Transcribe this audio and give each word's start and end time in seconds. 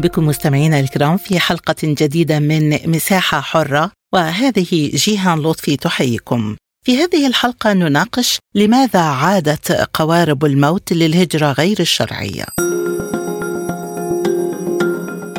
بكم 0.00 0.26
مستمعينا 0.26 0.80
الكرام 0.80 1.16
في 1.16 1.40
حلقة 1.40 1.76
جديدة 1.82 2.38
من 2.38 2.90
مساحة 2.90 3.40
حرة 3.40 3.90
وهذه 4.14 4.90
جيهان 4.94 5.38
لطفي 5.38 5.76
تحييكم. 5.76 6.56
في 6.86 6.96
هذه 6.96 7.26
الحلقة 7.26 7.72
نناقش 7.72 8.38
لماذا 8.54 9.00
عادت 9.00 9.72
قوارب 9.72 10.44
الموت 10.44 10.92
للهجرة 10.92 11.52
غير 11.52 11.80
الشرعية. 11.80 12.44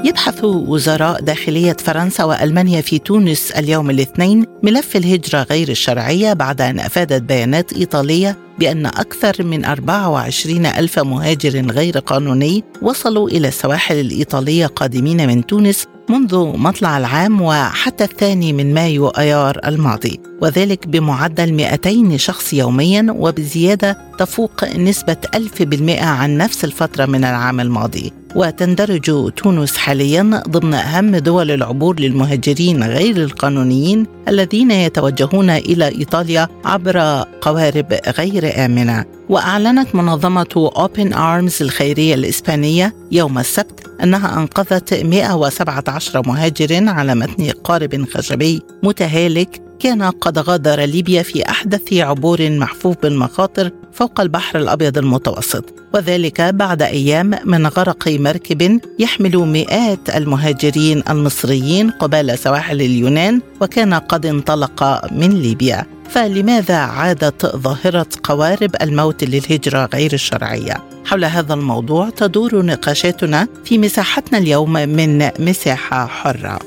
يبحث 0.04 0.44
وزراء 0.44 1.22
داخلية 1.22 1.74
فرنسا 1.80 2.24
وألمانيا 2.24 2.82
في 2.82 3.00
تونس 3.00 3.52
اليوم 3.52 3.90
الاثنين 3.90 4.46
ملف 4.64 4.96
الهجرة 4.96 5.44
غير 5.44 5.70
الشرعية 5.70 6.34
بعد 6.34 6.62
أن 6.62 6.80
أفادت 6.80 7.22
بيانات 7.22 7.74
إيطالية 7.74 8.38
بأن 8.60 8.86
أكثر 8.86 9.44
من 9.44 9.66
24 9.66 10.66
ألف 10.66 11.00
مهاجر 11.00 11.72
غير 11.72 11.98
قانوني 11.98 12.64
وصلوا 12.82 13.30
إلى 13.30 13.48
السواحل 13.48 14.00
الإيطالية 14.00 14.66
قادمين 14.66 15.28
من 15.28 15.46
تونس 15.46 15.86
منذ 16.10 16.58
مطلع 16.58 16.98
العام 16.98 17.42
وحتى 17.42 18.04
الثاني 18.04 18.54
من 18.54 18.74
مايو 18.74 19.08
أيار 19.08 19.60
الماضي. 19.66 20.20
وذلك 20.42 20.88
بمعدل 20.88 21.54
200 21.54 22.18
شخص 22.18 22.54
يوميا 22.54 23.16
وبزيادة 23.18 23.98
تفوق 24.20 24.76
نسبة 24.78 25.18
1000% 25.36 26.04
عن 26.04 26.38
نفس 26.38 26.64
الفترة 26.66 27.06
من 27.06 27.24
العام 27.24 27.60
الماضي. 27.60 28.19
وتندرج 28.36 29.32
تونس 29.32 29.78
حاليا 29.78 30.44
ضمن 30.50 30.74
أهم 30.74 31.16
دول 31.16 31.52
العبور 31.52 32.00
للمهاجرين 32.00 32.84
غير 32.84 33.18
القانونيين 33.18 34.06
الذين 34.28 34.72
يتوجهون 34.72 35.50
إلى 35.50 35.88
إيطاليا 35.88 36.48
عبر 36.66 37.24
قوارب 37.42 38.00
غير 38.18 38.66
آمنة. 38.66 39.06
وأعلنت 39.30 39.96
منظمة 39.96 40.72
Open 40.76 41.14
Arms 41.14 41.62
الخيرية 41.62 42.16
الإسبانية 42.16 42.96
يوم 43.12 43.40
السبت 43.40 43.88
أنها 44.04 44.38
أنقذت 44.38 44.94
117 44.94 46.22
مهاجر 46.28 46.90
على 46.90 47.16
متن 47.16 47.50
قارب 47.50 48.06
خشبي 48.10 48.62
متهالك 48.84 49.69
كان 49.80 50.04
قد 50.04 50.40
غادر 50.40 50.80
ليبيا 50.80 51.24
في 51.24 51.50
أحدث 51.50 51.94
عبور 51.94 52.50
محفوف 52.50 52.96
بالمخاطر 53.04 53.72
فوق 53.94 54.22
البحر 54.22 54.60
الأبيض 54.60 54.98
المتوسط 54.98 55.64
وذلك 55.94 56.42
بعد 56.42 56.82
أيام 56.82 57.36
من 57.46 57.68
غرق 57.68 58.08
مركب 58.08 58.80
يحمل 59.00 59.38
مئات 59.38 60.10
المهاجرين 60.16 61.04
المصريين 61.10 61.90
قبال 61.90 62.40
سواحل 62.40 62.82
اليونان 62.82 63.42
وكان 63.62 63.94
قد 63.94 64.26
انطلق 64.26 65.02
من 65.12 65.30
ليبيا. 65.30 65.86
فلماذا 66.10 66.76
عادت 66.76 67.46
ظاهرة 67.56 68.08
قوارب 68.24 68.76
الموت 68.82 69.24
للهجرة 69.24 69.90
غير 69.94 70.14
الشرعية؟ 70.14 70.84
حول 71.06 71.26
هذا 71.26 71.54
الموضوع 71.54 72.10
تدور 72.10 72.66
نقاشاتنا 72.66 73.48
في 73.66 73.78
مساحتنا 73.78 74.38
اليوم 74.38 74.74
من 74.74 75.30
مساحة 75.40 76.06
حرة. 76.06 76.60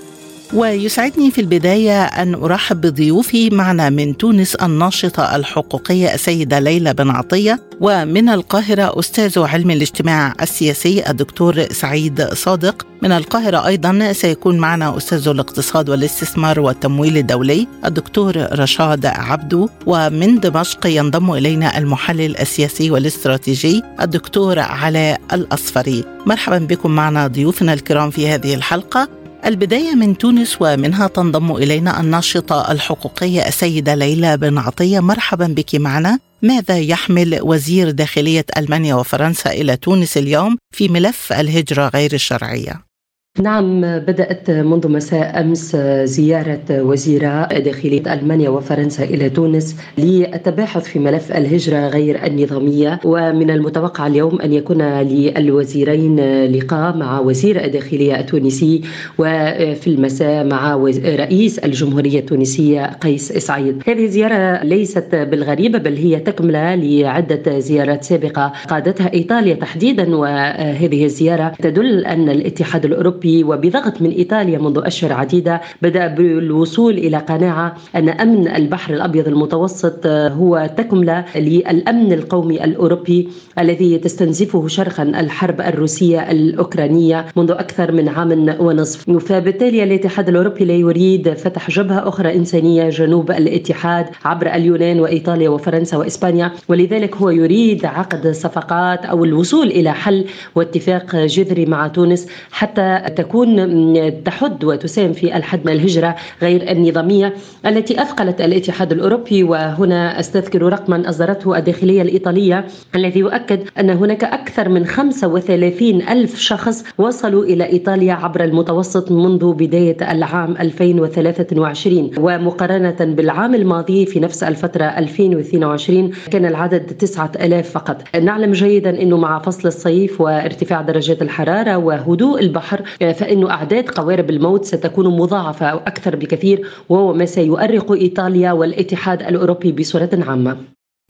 ويسعدني 0.55 1.31
في 1.31 1.41
البداية 1.41 2.03
أن 2.05 2.35
أرحب 2.35 2.81
بضيوفي 2.81 3.51
معنا 3.51 3.91
من 3.91 4.17
تونس 4.17 4.55
الناشطة 4.55 5.37
الحقوقية 5.37 6.15
السيدة 6.15 6.59
ليلى 6.59 6.95
بن 6.95 7.11
عطية 7.11 7.61
ومن 7.81 8.29
القاهرة 8.29 8.99
أستاذ 8.99 9.39
علم 9.39 9.71
الاجتماع 9.71 10.35
السياسي 10.43 11.11
الدكتور 11.11 11.73
سعيد 11.73 12.23
صادق. 12.23 12.87
من 13.03 13.13
القاهرة 13.13 13.67
أيضا 13.67 14.13
سيكون 14.13 14.59
معنا 14.59 14.97
أستاذ 14.97 15.29
الاقتصاد 15.29 15.89
والاستثمار 15.89 16.61
والتمويل 16.61 17.19
الدولي 17.19 17.67
الدكتور 17.85 18.61
رشاد 18.61 19.07
عبدو. 19.07 19.69
ومن 19.87 20.41
دمشق 20.41 20.87
ينضم 20.87 21.33
إلينا 21.33 21.79
المحلل 21.79 22.37
السياسي 22.37 22.91
والاستراتيجي 22.91 23.83
الدكتور 24.01 24.59
علاء 24.59 25.21
الأصفري. 25.33 26.05
مرحبا 26.27 26.59
بكم 26.59 26.91
معنا 26.91 27.27
ضيوفنا 27.27 27.73
الكرام 27.73 28.11
في 28.11 28.29
هذه 28.29 28.55
الحلقة. 28.55 29.22
البداية 29.47 29.95
من 29.95 30.19
تونس 30.19 30.57
ومنها 30.61 31.09
تنضم 31.09 31.57
إلينا 31.57 32.01
الناشطة 32.01 32.73
الحقوقية 32.73 33.49
السيدة 33.49 33.95
ليلى 33.95 34.37
بن 34.37 34.59
عطية 34.59 35.01
مرحبا 35.01 35.47
بك 35.47 35.75
معنا 35.75 36.19
ماذا 36.43 36.79
يحمل 36.79 37.39
وزير 37.43 37.91
داخلية 37.91 38.45
ألمانيا 38.57 38.95
وفرنسا 38.95 39.53
إلى 39.53 39.77
تونس 39.77 40.17
اليوم 40.17 40.57
في 40.75 40.89
ملف 40.89 41.33
الهجرة 41.33 41.91
غير 41.95 42.13
الشرعية؟ 42.13 42.92
نعم 43.41 43.81
بدأت 43.99 44.51
منذ 44.51 44.89
مساء 44.89 45.41
أمس 45.41 45.77
زيارة 46.05 46.65
وزيراء 46.71 47.61
داخلية 47.61 48.15
ألمانيا 48.15 48.49
وفرنسا 48.49 49.05
إلى 49.05 49.31
تونس 49.31 49.77
للتباحث 49.99 50.85
في 50.85 50.99
ملف 50.99 51.33
الهجرة 51.33 51.89
غير 51.89 52.27
النظامية. 52.27 53.01
ومن 53.05 53.51
المتوقع 53.51 54.07
اليوم 54.07 54.41
أن 54.41 54.53
يكون 54.53 54.83
للوزيرين 54.83 56.45
لقاء 56.45 56.97
مع 56.97 57.21
وزير 57.21 57.65
الداخلية 57.65 58.21
التونسي 58.21 58.81
وفي 59.19 59.87
المساء 59.87 60.45
مع 60.45 60.77
رئيس 61.05 61.59
الجمهورية 61.59 62.19
التونسية 62.19 62.87
قيس 62.87 63.33
إسعيد 63.33 63.83
هذه 63.89 64.05
الزيارة 64.05 64.65
ليست 64.65 65.15
بالغريبة 65.15 65.79
بل 65.79 65.97
هي 65.97 66.17
تكملة 66.21 66.75
لعدة 66.75 67.59
زيارات 67.59 68.05
سابقة 68.05 68.53
قادتها 68.69 69.13
إيطاليا 69.13 69.55
تحديدا. 69.55 70.17
وهذه 70.17 71.05
الزيارة 71.05 71.53
تدل 71.63 72.05
أن 72.05 72.29
الاتحاد 72.29 72.85
الأوروبي 72.85 73.22
الأوروبي 73.23 73.45
وبضغط 73.45 74.03
من 74.03 74.11
إيطاليا 74.11 74.59
منذ 74.59 74.83
أشهر 74.85 75.13
عديدة 75.13 75.61
بدأ 75.83 76.07
بالوصول 76.07 76.99
إلى 76.99 77.17
قناعة 77.17 77.75
أن 77.97 78.09
أمن 78.09 78.49
البحر 78.49 78.95
الأبيض 78.95 79.29
المتوسط 79.29 80.07
هو 80.07 80.71
تكملة 80.77 81.25
للأمن 81.37 82.13
القومي 82.13 82.65
الأوروبي 82.65 83.29
الذي 83.59 83.99
تستنزفه 83.99 84.69
شرخا 84.69 85.03
الحرب 85.03 85.61
الروسية 85.61 86.31
الأوكرانية 86.31 87.27
منذ 87.37 87.51
أكثر 87.51 87.93
من 87.93 88.09
عام 88.09 88.57
ونصف. 88.61 89.11
فبالتالي 89.11 89.83
الاتحاد 89.85 90.29
الأوروبي 90.29 90.65
لا 90.65 90.75
يريد 90.75 91.33
فتح 91.33 91.71
جبهة 91.71 92.09
أخرى 92.09 92.35
إنسانية 92.37 92.89
جنوب 92.89 93.31
الاتحاد 93.31 94.07
عبر 94.25 94.47
اليونان 94.55 95.01
وإيطاليا 95.01 95.49
وفرنسا 95.49 95.97
وإسبانيا 95.97 96.53
ولذلك 96.69 97.17
هو 97.17 97.31
يريد 97.31 97.85
عقد 97.87 98.27
صفقات 98.33 99.05
أو 99.05 99.25
الوصول 99.25 99.67
إلى 99.67 99.93
حل 99.93 100.25
واتفاق 100.55 101.17
جذري 101.17 101.67
مع 101.67 101.89
تونس 101.89 102.27
حتى 102.51 103.03
تكون 103.15 104.25
تحد 104.25 104.65
وتساهم 104.65 105.13
في 105.13 105.37
الحد 105.37 105.67
من 105.67 105.73
الهجرة 105.73 106.17
غير 106.43 106.71
النظامية 106.71 107.35
التي 107.67 108.03
أثقلت 108.03 108.41
الاتحاد 108.41 108.93
الأوروبي. 108.93 109.43
وهنا 109.43 110.21
أستذكر 110.21 110.63
رقما 110.63 111.09
أصدرته 111.09 111.59
الداخلية 111.59 112.03
الإيطالية 112.03 112.67
الذي 112.97 113.21
يؤكد 113.21 113.61
أن 113.81 113.91
هناك 113.91 114.25
أكثر 114.25 114.69
من 114.69 114.87
35 114.87 116.03
ألف 116.03 116.39
شخص 116.39 116.85
وصلوا 116.99 117.45
إلى 117.45 117.65
إيطاليا 117.65 118.15
عبر 118.15 118.45
المتوسط 118.45 119.13
منذ 119.13 119.53
بداية 119.53 119.97
العام 120.13 120.57
2023 120.57 122.11
ومقارنة 122.19 122.97
بالعام 123.01 123.55
الماضي 123.55 124.07
في 124.07 124.21
نفس 124.21 124.43
الفترة 124.43 124.85
2022 124.85 126.11
كان 126.31 126.47
العدد 126.47 126.81
9000 126.99 127.71
فقط. 127.71 128.03
نعلم 128.23 128.53
جيدا 128.53 129.03
أنه 129.03 129.17
مع 129.17 129.39
فصل 129.39 129.69
الصيف 129.69 130.21
وارتفاع 130.21 130.83
درجات 130.83 131.23
الحرارة 131.23 131.77
وهدوء 131.77 132.41
البحر 132.41 132.81
فإن 133.05 133.51
أعداد 133.51 133.91
قوارب 133.91 134.31
الموت 134.31 134.65
ستكون 134.65 135.07
مضاعفة 135.07 135.67
أو 135.67 135.79
أكثر 135.79 136.17
بكثير 136.17 136.67
وهو 136.89 137.13
ما 137.13 137.27
سيؤرق 137.27 137.93
إيطاليا 137.93 138.53
والاتحاد 138.53 139.23
الأوروبي 139.23 139.73
بصورة 139.73 140.11
عامة 140.13 140.57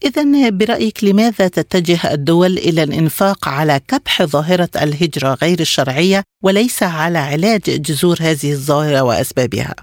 إذا 0.04 0.50
برأيك 0.50 1.04
لماذا 1.04 1.48
تتجه 1.48 2.12
الدول 2.12 2.58
إلى 2.58 2.82
الإنفاق 2.82 3.48
على 3.48 3.80
كبح 3.88 4.22
ظاهرة 4.22 4.68
الهجرة 4.82 5.38
غير 5.42 5.60
الشرعية 5.60 6.22
وليس 6.42 6.82
على 6.82 7.18
علاج 7.18 7.60
جذور 7.60 8.16
هذه 8.20 8.52
الظاهرة 8.52 9.02
وأسبابها؟ 9.02 9.74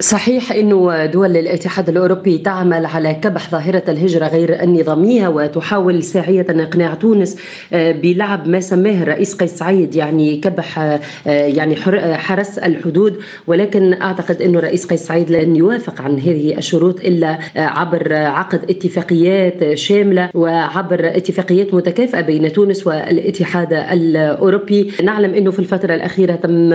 صحيح 0.00 0.52
إنه 0.52 1.06
دول 1.06 1.36
الاتحاد 1.36 1.88
الأوروبي 1.88 2.38
تعمل 2.38 2.86
على 2.86 3.14
كبح 3.14 3.50
ظاهرة 3.50 3.82
الهجرة 3.88 4.26
غير 4.26 4.62
النظامية 4.62 5.28
وتحاول 5.28 6.02
ساعية 6.02 6.46
إقناع 6.50 6.94
تونس 6.94 7.36
بلعب 7.72 8.48
ما 8.48 8.60
سماه 8.60 9.02
الرئيس 9.02 9.34
قيس 9.34 9.50
سعيد 9.54 9.94
يعني 9.94 10.36
كبح 10.36 10.98
يعني 11.26 11.76
حرس 12.16 12.58
الحدود. 12.58 13.16
ولكن 13.46 14.02
أعتقد 14.02 14.42
إنه 14.42 14.58
الرئيس 14.58 14.86
قيس 14.86 15.06
سعيد 15.06 15.30
لن 15.30 15.56
يوافق 15.56 16.02
عن 16.02 16.18
هذه 16.18 16.58
الشروط 16.58 17.00
إلا 17.00 17.38
عبر 17.56 18.14
عقد 18.14 18.70
اتفاقيات 18.70 19.74
شاملة 19.74 20.30
وعبر 20.34 21.16
اتفاقيات 21.16 21.74
متكافئة 21.74 22.20
بين 22.20 22.52
تونس 22.52 22.86
والاتحاد 22.86 23.72
الأوروبي. 23.72 24.92
نعلم 25.02 25.34
إنه 25.34 25.50
في 25.50 25.58
الفترة 25.58 25.94
الأخيرة 25.94 26.32
تم 26.34 26.72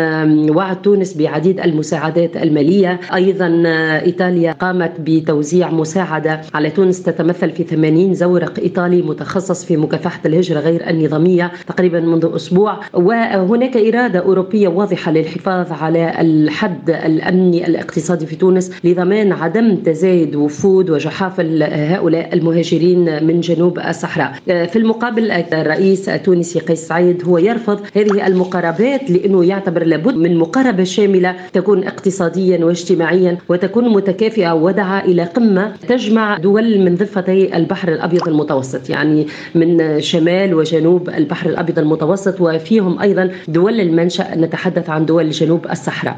وعد 0.56 0.82
تونس 0.82 1.18
بعديد 1.18 1.60
المساعدات 1.60 2.38
المالية. 2.38 3.00
أيضا 3.16 3.64
إيطاليا 4.06 4.52
قامت 4.52 4.92
بتوزيع 5.00 5.70
مساعدة 5.72 6.42
على 6.54 6.70
تونس 6.70 7.04
تتمثل 7.04 7.52
في 7.52 7.64
80 7.64 8.14
زورق 8.14 8.60
إيطالي 8.60 9.02
متخصص 9.02 9.66
في 9.66 9.78
مكافحة 9.78 10.20
الهجرة 10.26 10.60
غير 10.60 10.90
النظامية 10.90 11.52
تقريبا 11.68 12.00
منذ 12.00 12.36
أسبوع. 12.36 12.80
وهناك 12.94 13.78
إرادة 13.78 14.20
أوروبية 14.20 14.68
واضحة 14.68 15.12
للحفاظ 15.12 15.72
على 15.72 16.22
الحد 16.22 16.90
الأمني 16.90 17.68
الاقتصادي 17.68 18.26
في 18.26 18.36
تونس 18.36 18.72
لضمان 18.84 19.32
عدم 19.32 19.76
تزايد 19.76 20.36
وفود 20.36 20.90
وجحافل 20.90 21.64
هؤلاء 21.64 22.34
المهاجرين 22.34 23.24
من 23.28 23.40
جنوب 23.40 23.80
الصحراء. 23.80 24.34
في 24.46 24.76
المقابل 24.76 25.32
الرئيس 25.32 26.10
التونسي 26.10 26.60
قيس 26.60 26.88
سعيد 26.88 27.24
هو 27.28 27.38
يرفض 27.38 27.80
هذه 27.96 28.28
المقاربات 28.28 29.12
لأنه 29.12 29.46
يعتبر 29.46 29.84
لابد 29.84 30.16
من 30.16 30.38
مقاربة 30.38 30.84
شاملة 30.84 31.36
تكون 31.54 31.84
اقتصاديا 31.84 32.66
واجتماعيا. 32.66 33.05
وتكون 33.50 33.90
متكافئة 33.90 34.54
ودعا 34.54 35.06
إلى 35.06 35.24
قمة 35.24 35.76
تجمع 35.88 36.38
دول 36.38 36.80
من 36.80 36.96
ضفتي 36.96 37.58
البحر 37.58 37.94
الأبيض 37.94 38.28
المتوسط 38.28 38.90
يعني 38.90 39.28
من 39.56 40.02
شمال 40.02 40.54
وجنوب 40.54 41.10
البحر 41.10 41.50
الأبيض 41.50 41.80
المتوسط 41.80 42.42
وفيهم 42.42 43.02
أيضا 43.02 43.32
دول 43.48 43.80
المنشأ 43.80 44.36
نتحدث 44.36 44.90
عن 44.90 45.06
دول 45.06 45.30
جنوب 45.30 45.66
الصحراء 45.72 46.18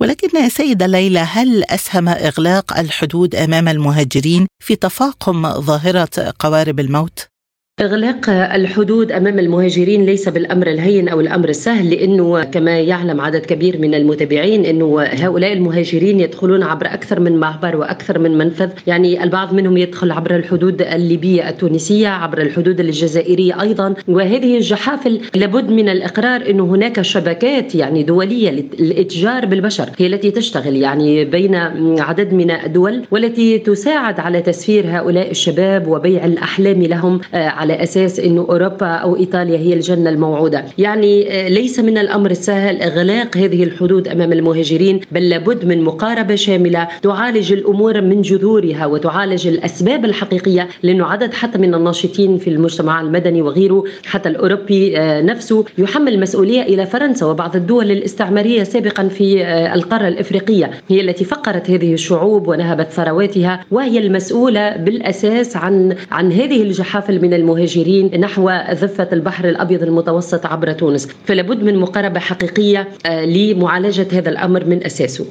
ولكن 0.00 0.48
سيدة 0.48 0.86
ليلى 0.86 1.18
هل 1.18 1.64
أسهم 1.64 2.08
إغلاق 2.08 2.78
الحدود 2.78 3.34
أمام 3.34 3.68
المهاجرين 3.68 4.46
في 4.62 4.76
تفاقم 4.76 5.50
ظاهرة 5.60 6.34
قوارب 6.38 6.80
الموت؟ 6.80 7.33
إغلاق 7.80 8.30
الحدود 8.30 9.12
أمام 9.12 9.38
المهاجرين 9.38 10.06
ليس 10.06 10.28
بالأمر 10.28 10.66
الهين 10.66 11.08
أو 11.08 11.20
الأمر 11.20 11.48
السهل 11.48 11.90
لأنه 11.90 12.44
كما 12.44 12.80
يعلم 12.80 13.20
عدد 13.20 13.46
كبير 13.46 13.78
من 13.80 13.94
المتابعين 13.94 14.64
أنه 14.64 15.00
هؤلاء 15.02 15.52
المهاجرين 15.52 16.20
يدخلون 16.20 16.62
عبر 16.62 16.86
أكثر 16.86 17.20
من 17.20 17.36
معبر 17.36 17.76
وأكثر 17.76 18.18
من 18.18 18.38
منفذ. 18.38 18.68
يعني 18.86 19.24
البعض 19.24 19.54
منهم 19.54 19.76
يدخل 19.76 20.10
عبر 20.10 20.36
الحدود 20.36 20.82
الليبية 20.82 21.48
التونسية 21.48 22.08
عبر 22.08 22.42
الحدود 22.42 22.80
الجزائرية 22.80 23.60
أيضا. 23.60 23.94
وهذه 24.08 24.56
الجحافل 24.56 25.20
لابد 25.34 25.70
من 25.70 25.88
الإقرار 25.88 26.50
أنه 26.50 26.64
هناك 26.64 27.00
شبكات 27.02 27.74
يعني 27.74 28.02
دولية 28.02 28.50
للإتجار 28.50 29.46
بالبشر 29.46 29.90
هي 29.98 30.06
التي 30.06 30.30
تشتغل 30.30 30.76
يعني 30.76 31.24
بين 31.24 31.54
عدد 32.00 32.32
من 32.34 32.50
الدول 32.50 33.02
والتي 33.10 33.58
تساعد 33.58 34.20
على 34.20 34.42
تسفير 34.42 34.84
هؤلاء 34.88 35.30
الشباب 35.30 35.88
وبيع 35.88 36.24
الأحلام 36.24 36.82
لهم. 36.82 37.20
على 37.64 37.82
أساس 37.82 38.20
إنه 38.20 38.40
أوروبا 38.40 38.86
أو 38.86 39.16
إيطاليا 39.16 39.58
هي 39.58 39.74
الجنة 39.74 40.10
الموعودة، 40.10 40.64
يعني 40.78 41.32
آه، 41.32 41.48
ليس 41.48 41.78
من 41.78 41.98
الأمر 41.98 42.30
السهل 42.30 42.82
إغلاق 42.82 43.36
هذه 43.36 43.64
الحدود 43.64 44.08
أمام 44.08 44.32
المهاجرين، 44.32 45.00
بل 45.12 45.28
لابد 45.28 45.64
من 45.64 45.82
مقاربة 45.82 46.34
شاملة 46.34 46.88
تعالج 47.02 47.52
الأمور 47.52 48.00
من 48.00 48.22
جذورها 48.22 48.86
وتعالج 48.86 49.46
الأسباب 49.46 50.04
الحقيقية 50.04 50.68
لأنه 50.82 51.06
عدد 51.06 51.34
حتى 51.34 51.58
من 51.58 51.74
الناشطين 51.74 52.38
في 52.38 52.50
المجتمع 52.50 53.00
المدني 53.00 53.42
وغيره 53.42 53.84
حتى 54.06 54.28
الأوروبي 54.28 54.98
آه، 54.98 55.20
نفسه 55.22 55.64
يحمل 55.78 56.20
مسؤولية 56.20 56.62
إلى 56.62 56.86
فرنسا 56.86 57.26
وبعض 57.26 57.56
الدول 57.56 57.90
الاستعمارية 57.90 58.62
سابقا 58.62 59.08
في 59.08 59.44
آه، 59.44 59.74
القارة 59.74 60.08
الإفريقية، 60.08 60.70
هي 60.88 61.00
التي 61.00 61.24
فقرت 61.24 61.70
هذه 61.70 61.94
الشعوب 61.94 62.48
ونهبت 62.48 62.90
ثرواتها 62.90 63.64
وهي 63.70 63.98
المسؤولة 63.98 64.76
بالأساس 64.76 65.56
عن 65.56 65.96
عن 66.10 66.32
هذه 66.32 66.62
الجحافل 66.62 67.22
من 67.22 67.34
المهاجرين. 67.34 67.53
المهاجرين 67.54 68.20
نحو 68.20 68.50
ضفة 68.72 69.08
البحر 69.12 69.48
الأبيض 69.48 69.82
المتوسط 69.82 70.46
عبر 70.46 70.72
تونس. 70.72 71.08
فلابد 71.26 71.62
من 71.62 71.78
مقاربة 71.78 72.20
حقيقية 72.20 72.88
آه، 73.06 73.24
لمعالجة 73.24 74.08
هذا 74.12 74.30
الأمر 74.30 74.64
من 74.64 74.84
أساسه. 74.84 75.26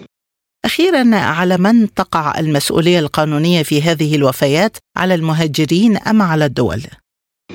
أخيرا 0.65 1.15
على 1.15 1.57
من 1.57 1.93
تقع 1.93 2.39
المسؤولية 2.39 2.99
القانونية 2.99 3.63
في 3.63 3.81
هذه 3.81 4.15
الوفيات؟ 4.15 4.77
على 4.97 5.15
المهاجرين 5.15 5.97
أم 5.97 6.21
على 6.21 6.45
الدول؟ 6.45 6.81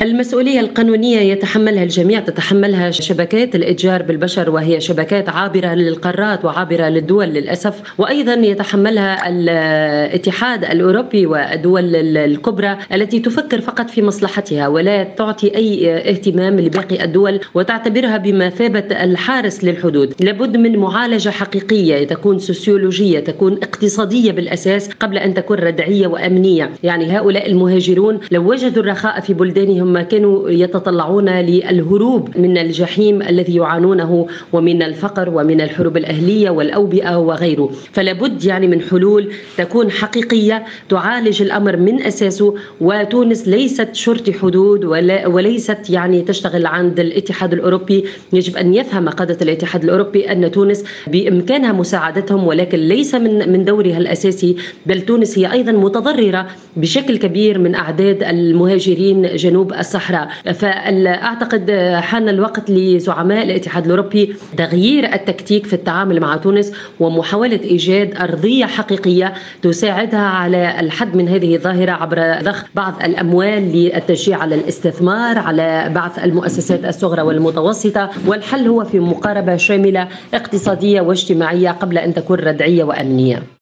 المسؤولية 0.02 0.60
القانونية 0.60 1.18
يتحملها 1.18 1.82
الجميع 1.82 2.20
تتحملها 2.20 2.90
شبكات 2.90 3.54
الإتجار 3.54 4.02
بالبشر 4.02 4.50
وهي 4.50 4.80
شبكات 4.80 5.28
عابرة 5.28 5.74
للقارات 5.74 6.44
وعابرة 6.44 6.88
للدول 6.88 7.26
للأسف. 7.26 7.82
وأيضا 7.98 8.32
يتحملها 8.34 9.28
الاتحاد 9.28 10.64
الأوروبي 10.64 11.26
والدول 11.26 11.96
الكبرى 12.16 12.78
التي 12.92 13.20
تفكر 13.20 13.60
فقط 13.60 13.90
في 13.90 14.02
مصلحتها 14.02 14.68
ولا 14.68 15.04
تعطي 15.04 15.56
أي 15.56 15.92
اهتمام 16.10 16.60
لباقي 16.60 17.04
الدول 17.04 17.40
وتعتبرها 17.54 18.16
بمثابة 18.16 19.04
الحارس 19.04 19.64
للحدود. 19.64 20.14
لابد 20.20 20.56
من 20.56 20.76
معالجة 20.78 21.28
حقيقية 21.30 22.06
تكون 22.06 22.38
سوسيولوجية 22.38 23.18
تكون 23.20 23.52
اقتصادية 23.52 24.32
بالأساس 24.32 24.90
قبل 25.00 25.18
أن 25.18 25.34
تكون 25.34 25.58
ردعية 25.58 26.06
وأمنية. 26.06 26.70
يعني 26.82 27.18
هؤلاء 27.18 27.50
المهاجرون 27.50 28.20
لو 28.30 28.50
وجدوا 28.50 28.82
الرخاء 28.82 29.20
في 29.20 29.34
بلدانهم 29.34 29.87
هم 29.88 30.00
كانوا 30.00 30.50
يتطلعون 30.50 31.28
للهروب 31.28 32.38
من 32.38 32.58
الجحيم 32.58 33.22
الذي 33.22 33.56
يعانونه 33.56 34.26
ومن 34.52 34.82
الفقر 34.82 35.28
ومن 35.30 35.60
الحروب 35.60 35.96
الأهلية 35.96 36.50
والأوبئة 36.50 37.18
وغيره. 37.18 37.70
فلابد 37.92 38.44
يعني 38.44 38.66
من 38.66 38.80
حلول 38.80 39.32
تكون 39.56 39.90
حقيقية 39.90 40.64
تعالج 40.88 41.42
الأمر 41.42 41.76
من 41.76 42.02
أساسه 42.02 42.54
وتونس 42.80 43.48
ليست 43.48 43.94
شرطي 43.94 44.32
حدود 44.32 44.84
ولا 44.84 45.26
وليست 45.26 45.90
يعني 45.90 46.22
تشتغل 46.22 46.66
عند 46.66 47.00
الاتحاد 47.00 47.52
الأوروبي. 47.52 48.04
يجب 48.32 48.56
أن 48.56 48.74
يفهم 48.74 49.08
قادة 49.08 49.38
الاتحاد 49.42 49.84
الأوروبي 49.84 50.32
أن 50.32 50.50
تونس 50.50 50.84
بإمكانها 51.06 51.72
مساعدتهم 51.72 52.46
ولكن 52.46 52.78
ليس 52.78 53.14
من 53.14 53.52
من 53.52 53.64
دورها 53.64 53.98
الأساسي 53.98 54.56
بل 54.86 55.00
تونس 55.00 55.38
هي 55.38 55.52
أيضا 55.52 55.72
متضررة 55.72 56.46
بشكل 56.76 57.16
كبير 57.16 57.58
من 57.58 57.74
أعداد 57.74 58.22
المهاجرين 58.22 59.36
جنوب 59.36 59.67
الصحراء. 59.72 60.28
فأعتقد 60.54 61.70
حان 62.00 62.28
الوقت 62.28 62.70
لزعماء 62.70 63.44
الاتحاد 63.44 63.84
الأوروبي 63.84 64.34
تغيير 64.56 65.14
التكتيك 65.14 65.66
في 65.66 65.72
التعامل 65.72 66.20
مع 66.20 66.36
تونس 66.36 66.72
ومحاولة 67.00 67.60
إيجاد 67.64 68.16
أرضية 68.20 68.64
حقيقية 68.66 69.34
تساعدها 69.62 70.20
على 70.20 70.80
الحد 70.80 71.16
من 71.16 71.28
هذه 71.28 71.54
الظاهرة 71.56 71.92
عبر 71.92 72.40
ضخ 72.42 72.64
بعض 72.74 72.94
الأموال 73.04 73.72
للتشجيع 73.72 74.38
على 74.38 74.54
الاستثمار 74.54 75.38
على 75.38 75.90
بعض 75.94 76.10
المؤسسات 76.24 76.84
الصغرى 76.84 77.22
والمتوسطة. 77.22 78.10
والحل 78.26 78.68
هو 78.68 78.84
في 78.84 79.00
مقاربة 79.00 79.56
شاملة 79.56 80.08
اقتصادية 80.34 81.00
واجتماعية 81.00 81.70
قبل 81.70 81.98
أن 81.98 82.14
تكون 82.14 82.38
ردعية 82.38 82.84
وأمنية. 82.84 83.57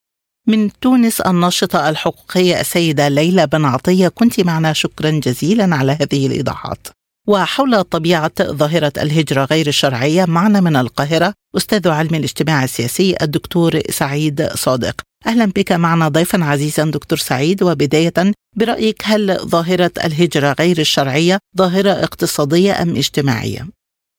من 0.46 0.70
تونس 0.80 1.20
الناشطة 1.20 1.88
الحقوقية 1.88 2.60
السيدة 2.60 3.08
ليلى 3.08 3.46
بن 3.46 3.64
عطية. 3.64 4.08
كنت 4.08 4.40
معنا 4.40 4.72
شكرا 4.72 5.10
جزيلا 5.10 5.76
على 5.76 5.92
هذه 5.92 6.26
الإيضاحات. 6.26 6.88
وحول 7.28 7.84
طبيعة 7.84 8.32
ظاهرة 8.42 8.92
الهجرة 8.98 9.44
غير 9.44 9.66
الشرعية 9.66 10.24
معنا 10.24 10.60
من 10.60 10.76
القاهرة 10.76 11.34
أستاذ 11.56 11.88
علم 11.88 12.14
الاجتماع 12.14 12.64
السياسي 12.64 13.16
الدكتور 13.22 13.80
سعيد 13.90 14.48
صادق. 14.54 15.00
أهلا 15.26 15.44
بك 15.44 15.72
معنا 15.72 16.08
ضيفا 16.08 16.44
عزيزا 16.44 16.84
دكتور 16.84 17.18
سعيد. 17.18 17.62
وبداية 17.62 18.14
برأيك 18.56 19.02
هل 19.04 19.38
ظاهرة 19.38 19.92
الهجرة 20.04 20.56
غير 20.58 20.78
الشرعية 20.78 21.38
ظاهرة 21.58 21.90
اقتصادية 21.90 22.82
أم 22.82 22.96
اجتماعية؟ 22.96 23.75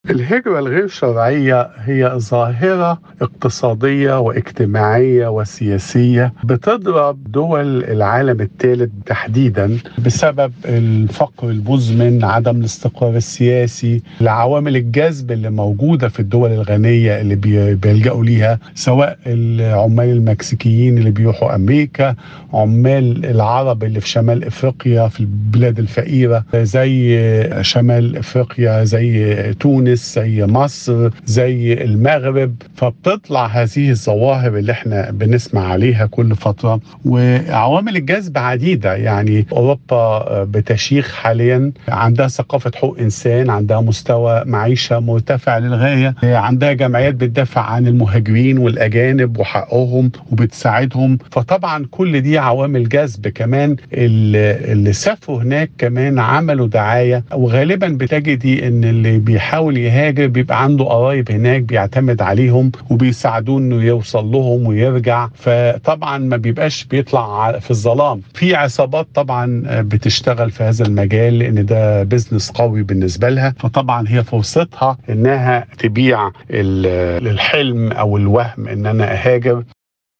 الهجرة 0.09 0.59
الغير 0.59 0.87
شرعية 0.87 1.69
هي 1.77 2.11
ظاهرة 2.17 2.99
اقتصادية 3.21 4.19
واجتماعية 4.19 5.27
وسياسية 5.27 6.33
بتضرب 6.43 7.31
دول 7.31 7.83
العالم 7.83 8.41
الثالث 8.41 8.89
تحديدا 9.05 9.77
بسبب 10.05 10.51
الفقر 10.65 11.49
المزمن 11.49 12.23
عدم 12.23 12.59
الاستقرار 12.59 13.15
السياسي 13.15 14.01
العوامل 14.21 14.75
الجذب 14.75 15.31
اللي 15.31 15.49
موجودة 15.49 16.07
في 16.09 16.19
الدول 16.19 16.51
الغنية 16.51 17.21
اللي 17.21 17.35
بيلجأوا 17.75 18.23
ليها 18.25 18.59
سواء 18.75 19.17
العمال 19.27 20.09
المكسيكيين 20.09 20.97
اللي 20.97 21.11
بيروحوا 21.11 21.55
أمريكا 21.55 22.15
عمال 22.53 23.25
العرب 23.25 23.83
اللي 23.83 23.99
في 24.01 24.09
شمال 24.09 24.43
إفريقيا 24.43 25.07
في 25.07 25.19
البلاد 25.19 25.79
الفقيرة 25.79 26.43
زي 26.55 27.17
شمال 27.61 28.17
إفريقيا 28.17 28.83
زي 28.83 29.53
تونس. 29.53 29.96
تونس 29.97 30.15
زي 30.15 30.45
مصر 30.45 31.09
زي 31.25 31.73
المغرب 31.73 32.55
فبتطلع 32.75 33.45
هذه 33.45 33.89
الظواهر 33.89 34.57
اللي 34.57 34.71
إحنا 34.71 35.11
بنسمع 35.11 35.67
عليها 35.67 36.05
كل 36.05 36.35
فترة. 36.35 36.79
وعوامل 37.05 37.95
الجذب 37.95 38.37
عديدة 38.37 38.95
يعني 38.95 39.45
أوروبا 39.51 40.43
بتشيخ 40.43 41.13
حاليا 41.15 41.71
عندها 41.89 42.27
ثقافة 42.27 42.71
حقوق 42.75 42.99
إنسان 42.99 43.49
عندها 43.49 43.81
مستوى 43.81 44.43
معيشة 44.45 44.99
مرتفع 44.99 45.57
للغاية 45.57 46.15
عندها 46.23 46.73
جمعيات 46.73 47.15
بتدافع 47.15 47.61
عن 47.61 47.87
المهاجرين 47.87 48.57
والأجانب 48.57 49.37
وحقهم 49.39 50.11
وبتساعدهم. 50.31 51.17
فطبعا 51.31 51.85
كل 51.91 52.21
دي 52.21 52.37
عوامل 52.37 52.89
جذب. 52.89 53.27
كمان 53.27 53.75
اللي 53.93 54.93
سافروا 54.93 55.41
هناك 55.43 55.69
كمان 55.77 56.19
عملوا 56.19 56.67
دعاية 56.67 57.23
وغالبا 57.33 57.87
بتجدي 57.87 58.67
إن 58.67 58.83
اللي 58.83 59.17
بيحاول 59.17 59.77
يهاجر 59.87 60.27
بيبقى 60.27 60.63
عنده 60.63 60.85
قرايب 60.85 61.31
هناك 61.31 61.61
بيعتمد 61.61 62.21
عليهم 62.21 62.71
وبيساعدوه 62.89 63.57
إنه 63.59 63.83
يوصل 63.83 64.25
لهم 64.31 64.67
ويرجع. 64.67 65.27
فطبعا 65.35 66.17
ما 66.17 66.37
بيبقاش 66.37 66.85
بيطلع 66.85 67.59
في 67.59 67.71
الظلام. 67.71 68.21
في 68.33 68.55
عصابات 68.55 69.07
طبعا 69.13 69.63
بتشتغل 69.81 70.51
في 70.51 70.63
هذا 70.63 70.85
المجال 70.85 71.39
لأن 71.39 71.65
ده 71.65 72.03
بزنس 72.03 72.51
قوي 72.51 72.83
بالنسبة 72.83 73.29
لها. 73.29 73.53
فطبعا 73.59 74.05
هي 74.07 74.23
فرصتها 74.23 74.97
إنها 75.09 75.65
تبيع 75.79 76.31
الحلم 76.51 77.91
أو 77.91 78.17
الوهم 78.17 78.67
إن 78.67 78.85
أنا 78.85 79.13
أهاجر. 79.13 79.63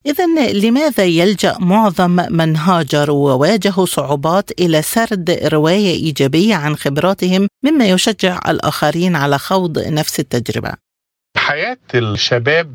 إذا 0.08 0.52
لماذا 0.54 1.04
يلجأ 1.06 1.58
معظم 1.60 2.12
من 2.30 2.56
هاجروا 2.56 3.32
وواجهوا 3.34 3.86
صعوبات 3.86 4.52
إلى 4.60 4.82
سرد 4.82 5.40
رواية 5.54 5.94
إيجابية 6.06 6.56
عن 6.56 6.76
خبراتهم 6.76 7.48
مما 7.64 7.86
يشجع 7.86 8.40
الآخرين 8.48 9.16
على 9.16 9.38
خوض 9.38 9.80
نفس 9.80 10.20
التجربة؟ 10.20 10.74
حياة 11.38 11.78
الشباب 11.96 12.70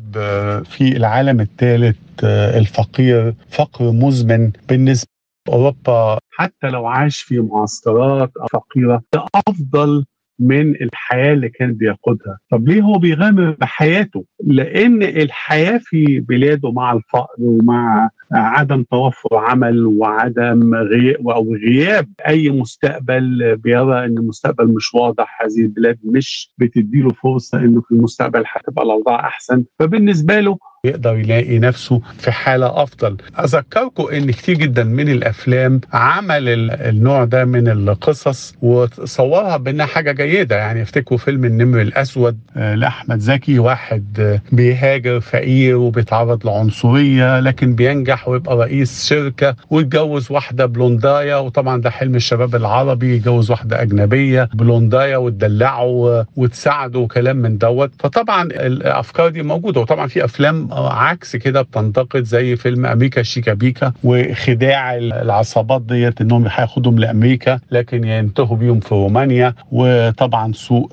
في 0.69 0.81
العالم 0.97 1.41
الثالث 1.41 1.95
الفقير 2.23 3.33
فقر 3.51 3.91
مزمن 3.91 4.51
بالنسبة 4.69 5.07
أوروبا 5.49 6.19
حتى 6.31 6.67
لو 6.67 6.87
عاش 6.87 7.19
في 7.19 7.39
معسكرات 7.39 8.31
فقيرة 8.53 9.03
ده 9.13 9.25
أفضل 9.47 10.05
من 10.39 10.69
الحياة 10.75 11.33
اللي 11.33 11.49
كان 11.49 11.73
بيقودها. 11.73 12.37
طب 12.51 12.67
ليه 12.67 12.81
هو 12.81 12.97
بيغامر 12.99 13.51
بحياته؟ 13.51 14.25
لأن 14.43 15.03
الحياة 15.03 15.79
في 15.83 16.19
بلاده 16.19 16.71
مع 16.71 16.93
الفقر 16.93 17.35
ومع 17.39 18.09
عدم 18.31 18.83
توفر 18.83 19.35
عمل 19.37 19.85
وعدم 19.85 20.75
غي... 20.75 21.15
أو 21.15 21.55
غياب 21.55 22.09
أي 22.27 22.49
مستقبل 22.49 23.55
بيرى 23.57 24.05
إن 24.05 24.17
المستقبل 24.17 24.67
مش 24.67 24.93
واضح 24.93 25.41
هذه 25.41 25.61
البلاد 25.61 25.99
مش 26.03 26.53
بتديله 26.57 27.09
فرصة 27.09 27.57
إنه 27.59 27.81
في 27.81 27.91
المستقبل 27.91 28.43
هتبقى 28.47 28.85
الأوضاع 28.85 29.19
أحسن. 29.27 29.65
فبالنسبة 29.79 30.39
له 30.39 30.57
يقدر 30.85 31.15
يلاقي 31.19 31.59
نفسه 31.59 32.01
في 32.17 32.31
حالة 32.31 32.83
أفضل. 32.83 33.17
أذكركم 33.39 34.07
أن 34.13 34.31
كتير 34.31 34.55
جدا 34.57 34.83
من 34.83 35.09
الأفلام 35.09 35.81
عمل 35.93 36.71
النوع 36.71 37.23
ده 37.25 37.45
من 37.45 37.67
القصص 37.67 38.55
وصورها 38.61 39.57
بأنها 39.57 39.85
حاجة 39.85 40.11
جيدة. 40.11 40.55
يعني 40.55 40.81
افتكروا 40.81 41.19
فيلم 41.19 41.45
النمر 41.45 41.81
الأسود 41.81 42.37
لأحمد 42.55 43.19
زكي 43.19 43.59
واحد 43.59 44.39
بيهاجر 44.51 45.19
فقير 45.19 45.77
وبيتعرض 45.77 46.45
لعنصرية 46.47 47.39
لكن 47.39 47.75
بينجح 47.75 48.27
ويبقى 48.27 48.57
رئيس 48.57 49.05
شركة 49.09 49.55
ويتجوز 49.69 50.31
واحدة 50.31 50.65
بلونداية. 50.65 51.41
وطبعا 51.41 51.81
ده 51.81 51.89
حلم 51.89 52.15
الشباب 52.15 52.55
العربي 52.55 53.15
يتجوز 53.15 53.51
واحدة 53.51 53.81
أجنبية 53.81 54.49
بلونداية 54.53 55.17
وتدلعه 55.17 56.25
وتساعده 56.35 56.99
وكلام 56.99 57.37
من 57.37 57.57
دوت. 57.57 57.91
فطبعا 57.99 58.43
الأفكار 58.43 59.29
دي 59.29 59.43
موجودة. 59.43 59.81
وطبعا 59.81 60.07
في 60.07 60.25
أفلام 60.25 60.72
عكس 60.77 61.35
كده 61.35 61.61
بتنتقد 61.61 62.23
زي 62.23 62.55
فيلم 62.55 62.85
أمريكا 62.85 63.23
شيكابيكا 63.23 63.93
وخداع 64.03 64.95
العصابات 64.95 65.81
ديت 65.81 66.21
إنهم 66.21 66.45
هياخدهم 66.49 66.99
لأمريكا 66.99 67.59
لكن 67.71 68.03
ينتهوا 68.03 68.57
بيهم 68.57 68.79
في 68.79 68.95
رومانيا. 68.95 69.53
وطبعا 69.71 70.51
سوء 70.53 70.89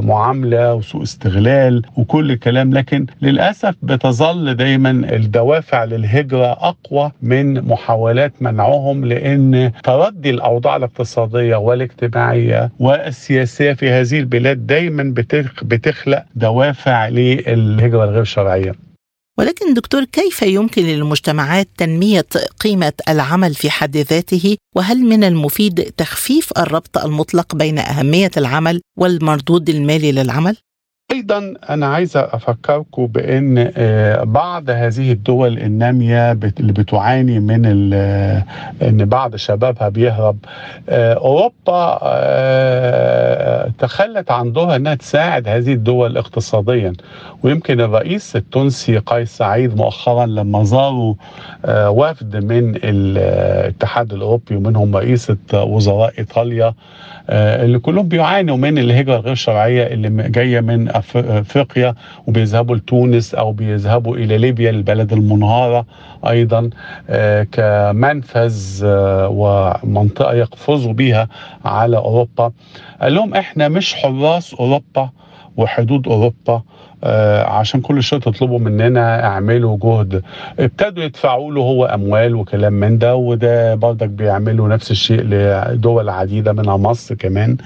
معاملة 0.00 0.74
وسوء 0.74 1.02
استغلال 1.02 1.82
وكل 1.96 2.30
الكلام 2.30 2.72
لكن 2.74 3.06
للأسف 3.22 3.74
بتظل 3.82 4.54
دايما 4.54 4.90
الدوافع 4.90 5.84
للهجرة 5.84 6.46
أقوى 6.52 7.12
من 7.22 7.64
محاولات 7.68 8.32
منعهم 8.40 9.04
لأن 9.04 9.72
تردي 9.84 10.30
الأوضاع 10.30 10.76
الاقتصادية 10.76 11.56
والاجتماعية 11.56 12.70
والسياسية 12.78 13.72
في 13.72 13.90
هذه 13.90 14.18
البلاد 14.18 14.66
دايما 14.66 15.14
بتخلق 15.62 16.24
دوافع 16.34 17.08
للهجرة 17.08 18.04
الغير 18.04 18.24
شرعية. 18.24 18.87
ولكن 19.38 19.74
دكتور 19.74 20.04
كيف 20.04 20.42
يمكن 20.42 20.82
للمجتمعات 20.82 21.68
تنمية 21.76 22.26
قيمة 22.60 22.92
العمل 23.08 23.54
في 23.54 23.70
حد 23.70 23.96
ذاته؟ 23.96 24.56
وهل 24.76 24.98
من 24.98 25.24
المفيد 25.24 25.92
تخفيف 25.96 26.52
الربط 26.58 26.98
المطلق 26.98 27.54
بين 27.54 27.78
أهمية 27.78 28.30
العمل 28.36 28.80
والمردود 28.98 29.68
المالي 29.68 30.12
للعمل؟ 30.12 30.56
أيضا 31.12 31.54
أنا 31.70 31.86
عايز 31.86 32.16
افكركم 32.16 33.06
بأن 33.06 33.72
بعض 34.32 34.70
هذه 34.70 35.12
الدول 35.12 35.58
النامية 35.58 36.32
اللي 36.32 36.72
بتعاني 36.72 37.40
من 37.40 37.66
إن 38.82 39.04
بعض 39.04 39.36
شبابها 39.36 39.88
بيهرب 39.88 40.38
أوروبا 40.88 41.98
تخلت 43.78 44.30
عن 44.30 44.52
دورها 44.52 44.76
إنها 44.76 44.94
تساعد 44.94 45.48
هذه 45.48 45.72
الدول 45.72 46.16
اقتصاديا. 46.16 46.92
ويمكن 47.42 47.80
الرئيس 47.80 48.36
التونسي 48.36 48.98
قيس 48.98 49.36
سعيد 49.36 49.76
مؤخرا 49.76 50.26
لما 50.26 50.64
زاروا 50.64 51.14
وفد 51.68 52.36
من 52.44 52.74
الاتحاد 52.84 54.12
الأوروبي 54.12 54.56
ومنهم 54.56 54.96
رئيسة 54.96 55.36
وزراء 55.52 56.12
إيطاليا 56.18 56.74
اللي 57.30 57.78
كلهم 57.78 58.08
بيعانوا 58.08 58.56
من 58.56 58.78
الهجرة 58.78 59.16
الغير 59.16 59.34
شرعية 59.34 59.86
اللي 59.86 60.28
جاية 60.28 60.60
من 60.60 60.88
أفريقيا 61.14 61.94
وبيذهبوا 62.26 62.76
لتونس 62.76 63.34
أو 63.34 63.52
بيذهبوا 63.52 64.16
إلى 64.16 64.38
ليبيا 64.38 64.70
البلد 64.70 65.12
المنهارة 65.12 65.86
أيضا 66.28 66.70
كمنفذ 67.52 68.80
ومنطقة 69.30 70.34
يقفزوا 70.34 70.92
بيها 70.92 71.28
على 71.64 71.96
أوروبا. 71.96 72.52
قال 73.00 73.14
لهم 73.14 73.34
إحنا 73.34 73.68
مش 73.68 73.94
حراس 73.94 74.54
أوروبا 74.54 75.10
وحدود 75.56 76.08
أوروبا 76.08 76.34
آه 76.48 76.62
عشان 77.44 77.80
كل 77.80 78.02
شوية 78.02 78.20
تطلبوا 78.20 78.58
مننا 78.58 79.24
اعملوا 79.24 79.78
جهد 79.82 80.22
ابتدوا 80.58 81.04
يدفعوا 81.04 81.52
له 81.52 81.60
هو 81.60 81.84
أموال 81.84 82.34
وكلام 82.34 82.72
من 82.72 82.98
ده 82.98 83.16
وده 83.16 83.74
برضك 83.74 84.08
بيعملوا 84.08 84.68
نفس 84.68 84.90
الشيء 84.90 85.20
لدول 85.22 86.08
عديدة 86.08 86.52
منها 86.52 86.76
مصر 86.76 87.14
كمان 87.14 87.56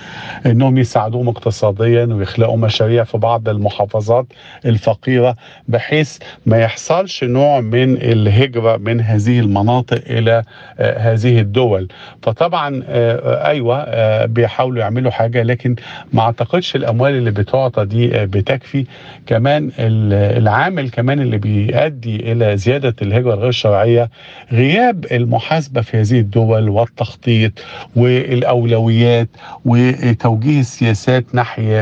إنهم 0.46 0.78
يساعدوهم 0.78 1.28
اقتصاديا 1.28 2.04
ويخلقوا 2.04 2.56
مشاريع 2.56 3.04
في 3.04 3.18
بعض 3.18 3.48
المحافظات 3.48 4.26
الفقيرة 4.66 5.36
بحيث 5.68 6.18
ما 6.46 6.58
يحصلش 6.58 7.24
نوع 7.24 7.60
من 7.60 7.96
الهجرة 7.96 8.76
من 8.76 9.00
هذه 9.00 9.40
المناطق 9.40 10.02
إلى 10.06 10.42
آه 10.78 10.98
هذه 10.98 11.40
الدول. 11.40 11.88
فطبعا 12.22 12.82
آه 12.88 13.46
أيوه 13.46 14.26
بيحاولوا 14.26 14.80
يعملوا 14.80 15.10
حاجة 15.10 15.42
لكن 15.42 15.76
ما 16.12 16.22
أعتقدش 16.22 16.76
الأموال 16.76 17.12
اللي 17.14 17.30
بتعطى 17.30 17.84
دي 17.84 18.08
بتكفي. 18.26 18.84
كمان 19.26 19.70
العامل 19.78 20.90
كمان 20.90 21.20
اللي 21.20 21.38
بيؤدي 21.38 22.32
إلى 22.32 22.56
زيادة 22.56 22.94
الهجره 23.02 23.34
الغير 23.34 23.50
شرعية 23.52 24.10
غياب 24.52 25.04
المحاسبة 25.12 25.80
في 25.80 26.00
هذه 26.00 26.20
الدول 26.20 26.68
والتخطيط 26.68 27.52
والأولويات 27.96 29.28
وتوجيه 29.64 30.60
السياسات 30.60 31.34
ناحية 31.34 31.80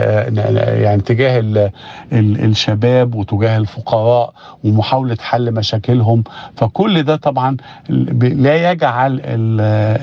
يعني 0.83 1.03
تجاه 1.03 1.39
ال 1.41 1.59
ال 2.13 2.45
الشباب 2.45 3.15
وتجاه 3.15 3.57
الفقراء 3.59 4.33
ومحاولة 4.65 5.17
حل 5.21 5.53
مشاكلهم. 5.55 6.25
فكل 6.57 7.03
ده 7.03 7.17
طبعا 7.17 7.57
لا 8.21 8.71
يجعل 8.73 9.21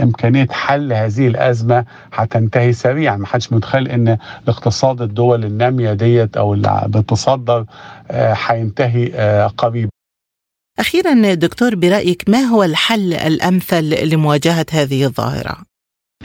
إمكانية 0.03 0.47
حل 0.51 0.93
هذه 0.93 1.27
الأزمة 1.27 1.85
هتنتهي 2.13 2.73
سريعا. 2.73 3.17
ما 3.17 3.27
حدش 3.27 3.53
متخيل 3.53 3.87
إن 3.87 4.17
الاقتصاد 4.43 5.01
الدول 5.01 5.45
النامية 5.45 5.93
ديت 5.93 6.37
أو 6.37 6.53
اللي 6.53 6.87
بتصدر 7.27 7.65
هينتهي 8.11 9.09
قريب 9.57 9.89
أخيرا 10.79 11.33
دكتور 11.33 11.75
برأيك 11.75 12.29
ما 12.29 12.39
هو 12.39 12.63
الحل 12.63 13.13
الأمثل 13.13 14.09
لمواجهة 14.09 14.65
هذه 14.71 15.05
الظاهرة؟ 15.05 15.57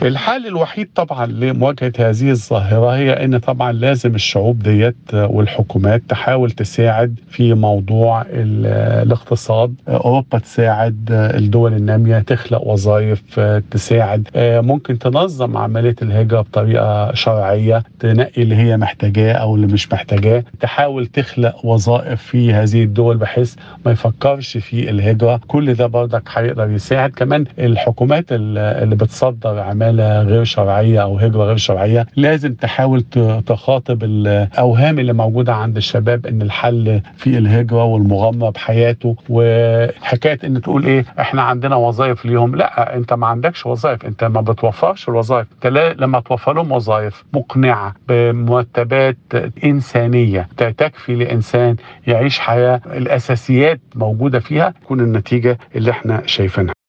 الحل 0.07 0.47
الوحيد 0.47 0.89
طبعا 0.95 1.27
لمواجهة 1.27 1.93
هذه 1.99 2.31
الظاهرة 2.31 2.97
هي 2.97 3.25
إن 3.25 3.39
طبعا 3.39 3.73
لازم 3.73 4.15
الشعوب 4.15 4.59
ديت 4.63 4.97
والحكومات 5.15 6.03
تحاول 6.09 6.51
تساعد 6.51 7.15
في 7.31 7.55
موضوع 7.55 8.25
الاقتصاد. 8.31 9.75
أوروبا 9.89 10.39
تساعد 10.39 11.07
الدول 11.11 11.73
النامية 11.75 12.19
تخلق 12.19 12.67
وظائف 12.67 13.41
تساعد 13.71 14.29
ممكن 14.37 14.99
تنظم 14.99 15.57
عملية 15.57 15.97
الهجرة 16.03 16.41
بطريقة 16.41 17.15
شرعية 17.15 17.83
تنقي 18.01 18.43
اللي 18.43 18.57
هي 18.57 18.77
محتاجاه 18.77 19.33
أو 19.33 19.55
اللي 19.57 19.67
مش 19.67 19.93
محتاجاه 19.93 20.45
تحاول 20.61 21.07
تخلق 21.07 21.67
وظائف 21.67 22.23
في 22.23 22.53
هذه 22.53 22.83
الدول 22.83 23.17
بحيث 23.17 23.55
ما 23.87 23.93
يفكرش 23.93 24.57
في 24.59 24.91
الهجرة. 24.91 25.41
كل 25.49 25.75
ده 25.75 25.87
برضك 25.87 26.23
هيقدر 26.33 26.71
يساعد. 26.71 27.11
كمان 27.11 27.45
الحكومات 27.59 28.25
اللي 28.31 28.97
بتصدر 28.97 29.59
عمالة 29.59 29.92
عماله 29.93 30.23
غير 30.23 30.45
شرعية 30.45 31.03
أو 31.03 31.19
هجرة 31.19 31.43
غير 31.45 31.57
شرعية 31.57 32.07
لازم 32.17 32.55
تحاول 32.55 33.03
تخاطب 33.47 34.05
الأوهام 34.05 34.99
اللي 34.99 35.13
موجودة 35.13 35.55
عند 35.55 35.77
الشباب 35.77 36.27
إن 36.27 36.43
الحل 36.43 37.01
في 37.17 37.39
الهجرة 37.39 37.85
والمغامرة 37.85 38.51
بحياته 38.51 39.17
وحكاية 39.29 40.39
إن 40.45 40.61
تقول 40.61 40.85
إيه 40.87 41.05
إحنا 41.21 41.43
عندنا 41.43 41.77
وظائف 41.77 42.25
ليهم 42.25 42.57
لأ 42.57 42.97
أنت 42.97 43.13
ما 43.13 43.27
عندكش 43.27 43.67
وظائف 43.67 44.05
أنت 44.07 44.25
ما 44.25 44.41
بتوفرش 44.41 45.09
الوظائف. 45.09 45.47
أنت 45.53 45.67
لما 45.99 46.21
توفر 46.21 46.53
لهم 46.53 46.73
وظائف 46.73 47.25
مقنعة 47.33 47.95
بمرتبات 48.09 49.17
إنسانية 49.65 50.49
تكفي 50.57 51.15
لإنسان 51.15 51.77
يعيش 52.07 52.39
حياة 52.39 52.81
الأساسيات 52.87 53.81
موجودة 53.95 54.39
فيها 54.41 54.75
تكون 54.83 55.01
النتيجة 55.01 55.59
اللي 55.77 55.91
إحنا 55.91 56.23
شايفينها. 56.27 56.82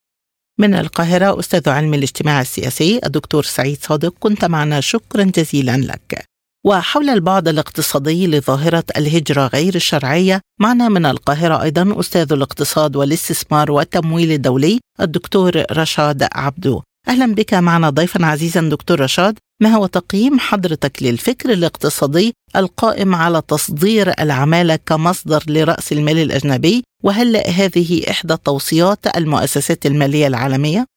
من 0.60 0.74
القاهرة 0.74 1.39
أستاذ 1.39 1.69
علم 1.69 1.93
الاجتماع 1.93 2.41
السياسي 2.41 3.00
الدكتور 3.05 3.43
سعيد 3.43 3.77
صادق 3.81 4.13
كنت 4.19 4.45
معنا. 4.45 4.81
شكرا 4.81 5.24
جزيلا 5.24 5.77
لك. 5.77 6.25
وحول 6.65 7.10
البعد 7.10 7.48
الاقتصادي 7.48 8.27
لظاهرة 8.27 8.83
الهجرة 8.98 9.48
غير 9.48 9.75
الشرعية 9.75 10.41
معنا 10.62 10.89
من 10.89 11.05
القاهرة 11.05 11.63
أيضا 11.63 12.00
أستاذ 12.00 12.33
الاقتصاد 12.33 12.95
والاستثمار 12.95 13.72
والتمويل 13.72 14.31
الدولي 14.31 14.79
الدكتور 15.01 15.63
رشاد 15.72 16.27
عبدو. 16.31 16.81
أهلا 17.07 17.36
بك 17.36 17.53
معنا 17.53 17.89
ضيفا 17.89 18.25
عزيزا 18.25 18.62
دكتور 18.62 19.00
رشاد. 19.00 19.38
ما 19.62 19.69
هو 19.69 19.86
تقييم 19.86 20.39
حضرتك 20.39 21.03
للفكر 21.03 21.53
الاقتصادي 21.53 22.33
القائم 22.55 23.15
على 23.15 23.41
تصدير 23.48 24.13
العمالة 24.19 24.75
كمصدر 24.75 25.43
لرأس 25.48 25.91
المال 25.91 26.17
الأجنبي 26.17 26.83
وهل 27.03 27.38
هذه 27.48 28.10
إحدى 28.10 28.38
توصيات 28.38 29.17
المؤسسات 29.17 29.86
المالية 29.86 30.27
العالمية؟ 30.27 30.92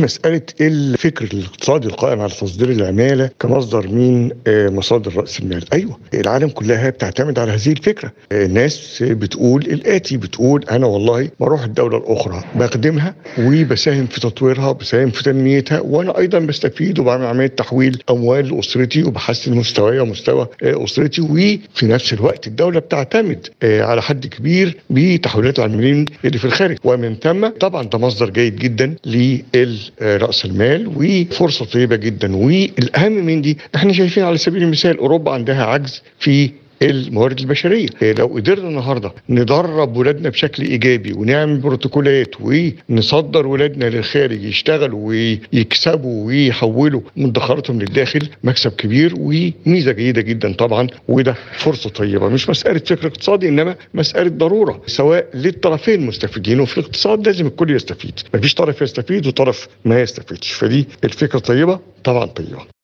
مسألة 0.00 0.42
الفكر 0.60 1.24
الاقتصادي 1.24 1.86
القائم 1.88 2.20
على 2.20 2.30
تصدير 2.30 2.70
العمالة 2.70 3.30
كمصدر 3.40 3.88
من 3.88 4.30
آه، 4.46 4.68
مصادر 4.68 5.16
رأس 5.16 5.40
المال. 5.40 5.64
أيوة 5.72 5.98
العالم 6.14 6.48
كلها 6.48 6.90
بتعتمد 6.90 7.38
على 7.38 7.52
هذه 7.52 7.72
الفكرة. 7.72 8.12
الناس 8.32 8.98
بتقول 9.06 9.62
الآتي 9.62 10.16
بتقول 10.16 10.64
أنا 10.70 10.86
والله 10.86 11.28
بروح 11.40 11.64
الدولة 11.64 11.96
الأخرى 11.98 12.44
بخدمها 12.54 13.14
وبساهم 13.38 14.06
في 14.06 14.20
تطويرها 14.20 14.68
وبساهم 14.68 15.10
في 15.10 15.22
تنميتها 15.22 15.80
وأنا 15.80 16.18
أيضا 16.18 16.38
بستفيد 16.38 16.98
وبعمل 16.98 17.26
عملية 17.26 17.46
تحويل 17.46 18.02
أموال 18.10 18.54
لأسرتي 18.54 19.02
وبحسن 19.02 19.54
مستواي 19.54 19.98
ومستوى 20.00 20.46
آه، 20.62 20.84
أسرتي. 20.84 21.20
وفي 21.20 21.86
نفس 21.86 22.12
الوقت 22.12 22.46
الدولة 22.46 22.80
بتعتمد 22.80 23.46
آه، 23.62 23.82
على 23.82 24.02
حد 24.02 24.26
كبير 24.26 24.76
بتحويلات 24.90 25.58
العاملين 25.58 26.04
اللي 26.24 26.38
في 26.38 26.44
الخارج. 26.44 26.78
ومن 26.84 27.16
ثم 27.22 27.48
طبعا 27.48 27.82
ده 27.82 27.98
مصدر 27.98 28.30
جيد 28.30 28.56
جدا 28.56 28.94
لل 29.06 29.78
رأس 30.02 30.44
المال 30.44 30.92
وفرصة 30.96 31.64
طيبة 31.64 31.96
جدا. 31.96 32.36
والأهم 32.36 33.12
من 33.12 33.42
دي 33.42 33.58
إحنا 33.74 33.92
شايفين 33.92 34.24
على 34.24 34.38
سبيل 34.38 34.62
المثال 34.62 34.98
أوروبا 34.98 35.32
عندها 35.32 35.64
عجز 35.64 36.02
في 36.18 36.50
الموارد 36.82 37.38
البشرية. 37.40 37.88
إيه، 38.02 38.12
لو 38.12 38.26
قدرنا 38.26 38.68
النهارده 38.68 39.12
ندرب 39.28 39.96
ولادنا 39.96 40.28
بشكل 40.28 40.62
إيجابي 40.62 41.12
ونعمل 41.12 41.56
بروتوكولات 41.58 42.34
ونصدر 42.40 43.46
ولادنا 43.46 43.84
للخارج 43.84 44.44
يشتغلوا 44.44 45.08
ويكسبوا 45.08 46.26
ويحولوا 46.26 47.00
مدخراتهم 47.16 47.78
للداخل 47.80 48.28
مكسب 48.44 48.70
كبير 48.72 49.14
وميزة 49.18 49.92
جيدة 49.92 50.20
جدا 50.20 50.52
طبعا 50.52 50.86
وده 51.08 51.34
فرصة 51.58 51.90
طيبة 51.90 52.28
مش 52.28 52.50
مسألة 52.50 52.78
فكر 52.78 53.06
اقتصادي 53.06 53.48
إنما 53.48 53.76
مسألة 53.94 54.30
ضرورة 54.30 54.82
سواء 54.86 55.26
للطرفين 55.34 56.06
مستفيدين. 56.06 56.60
وفي 56.60 56.78
الاقتصاد 56.78 57.26
لازم 57.26 57.46
الكل 57.46 57.70
يستفيد 57.70 58.20
مفيش 58.34 58.54
طرف 58.54 58.82
يستفيد 58.82 59.26
وطرف 59.26 59.68
ما 59.84 60.00
يستفيدش. 60.00 60.52
فدي 60.52 60.86
الفكرة 61.04 61.38
طيبة 61.38 61.80
طبعا 62.04 62.26
طيبة. 62.26 62.77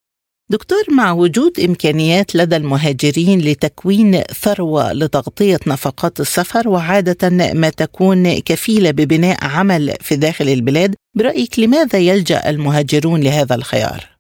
دكتور 0.51 0.85
مع 0.91 1.13
وجود 1.13 1.61
إمكانيات 1.61 2.37
لدى 2.37 2.57
المهاجرين 2.57 3.41
لتكوين 3.41 4.23
ثروة 4.23 4.93
لتغطية 4.93 5.61
نفقات 5.67 6.21
السفر 6.21 6.69
وعادة 6.69 7.31
ما 7.55 7.71
تكون 7.71 8.39
كفيلة 8.39 8.91
ببناء 8.91 9.45
عمل 9.45 9.95
في 10.01 10.17
داخل 10.17 10.49
البلاد 10.49 10.95
برأيك 11.15 11.59
لماذا 11.59 11.99
يلجأ 11.99 12.51
المهاجرون 12.51 13.21
لهذا 13.21 13.55
الخيار؟ 13.55 14.14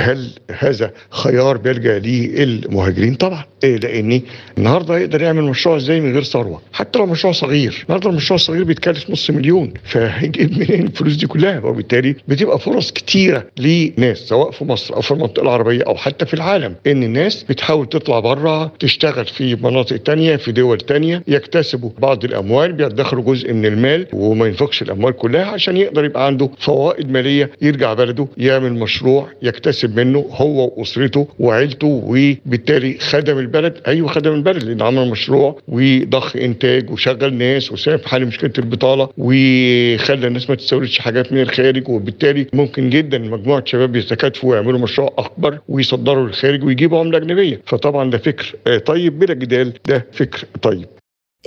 هل 0.00 0.30
هذا 0.58 0.92
خيار 1.10 1.56
بيلجأ 1.56 1.98
ليه 1.98 2.44
المهاجرين؟ 2.44 3.14
طبعا. 3.14 3.44
إيه 3.64 3.76
لأني 3.76 4.22
النهارده 4.58 4.98
يقدر 4.98 5.22
يعمل 5.22 5.42
مشروع 5.42 5.76
إزاي 5.76 6.00
من 6.00 6.12
غير 6.12 6.22
ثروة 6.22 6.62
حتى 6.72 6.98
لو 6.98 7.06
مشروع 7.06 7.32
صغير. 7.32 7.84
النهارده 7.84 8.10
المشروع 8.10 8.36
الصغير 8.36 8.64
بيتكلف 8.64 9.10
نص 9.10 9.30
مليون 9.30 9.72
فهيجيب 9.84 10.52
منين 10.58 10.86
الفلوس 10.86 11.16
دي 11.16 11.26
كلها؟ 11.26 11.60
وبالتالي 11.60 12.16
بتبقى 12.28 12.58
فرص 12.58 12.92
كتيرة 12.92 13.46
لناس 13.58 14.18
سواء 14.18 14.50
في 14.50 14.64
مصر 14.64 14.94
أو 14.94 15.00
في 15.00 15.10
المنطقة 15.10 15.42
العربية 15.42 15.82
أو 15.82 15.94
حتى 15.94 16.26
في 16.26 16.34
العالم 16.34 16.74
إن 16.86 17.02
الناس 17.02 17.42
بتحاول 17.42 17.88
تطلع 17.88 18.20
بره 18.20 18.72
تشتغل 18.78 19.26
في 19.26 19.54
مناطق 19.54 19.96
تانية 19.96 20.36
في 20.36 20.52
دول 20.52 20.78
تانية 20.78 21.22
يكتسبوا 21.28 21.90
بعض 21.98 22.24
الأموال 22.24 22.72
بيدخروا 22.72 23.24
جزء 23.24 23.52
من 23.52 23.66
المال 23.66 24.06
وما 24.12 24.46
ينفقش 24.46 24.82
الأموال 24.82 25.16
كلها 25.16 25.44
عشان 25.44 25.76
يقدر 25.76 26.04
يبقى 26.04 26.26
عنده 26.26 26.50
فوائد 26.58 27.10
مالية 27.10 27.50
يرجع 27.62 27.94
بلده 27.94 28.28
يعمل 28.38 28.72
مشروع 28.72 29.28
يكتسب 29.42 29.85
منه 29.86 30.26
هو 30.30 30.72
وأسرته 30.76 31.28
وعيلته 31.38 31.86
وبالتالي 31.86 32.98
خدم 32.98 33.38
البلد. 33.38 33.80
أيوه 33.86 34.08
خدم 34.08 34.32
البلد 34.32 34.62
لأن 34.64 34.82
عمل 34.82 35.10
مشروع 35.10 35.58
وضخ 35.68 36.36
إنتاج 36.36 36.90
وشغل 36.90 37.34
ناس 37.34 37.72
وساهم 37.72 37.98
في 37.98 38.08
حل 38.08 38.26
مشكلة 38.26 38.52
البطالة 38.58 39.08
وخلى 39.18 40.26
الناس 40.26 40.50
ما 40.50 40.56
تستوردش 40.56 40.98
حاجات 40.98 41.32
من 41.32 41.40
الخارج. 41.40 41.88
وبالتالي 41.88 42.46
ممكن 42.52 42.90
جدا 42.90 43.18
مجموعة 43.18 43.62
شباب 43.64 43.96
يتكاتفوا 43.96 44.50
ويعملوا 44.50 44.78
مشروع 44.78 45.14
أكبر 45.18 45.58
ويصدروا 45.68 46.26
للخارج 46.26 46.64
ويجيبوا 46.64 46.98
عملة 46.98 47.18
أجنبية. 47.18 47.60
فطبعا 47.66 48.10
ده 48.10 48.18
فكر 48.18 48.54
آه، 48.66 48.78
طيب 48.78 49.18
بلا 49.18 49.34
جدال 49.34 49.72
ده 49.86 50.06
فكر 50.12 50.44
طيب. 50.62 50.86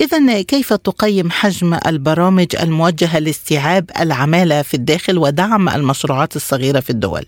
إذا 0.02 0.41
كيف 0.41 0.73
تقيم 0.73 1.32
حجم 1.32 1.78
البرامج 1.88 2.56
الموجهة 2.63 3.19
لاستيعاب 3.19 3.89
العمالة 3.99 4.62
في 4.62 4.73
الداخل 4.73 5.17
ودعم 5.17 5.69
المشروعات 5.69 6.36
الصغيرة 6.36 6.80
في 6.80 6.89
الدول؟ 6.89 7.25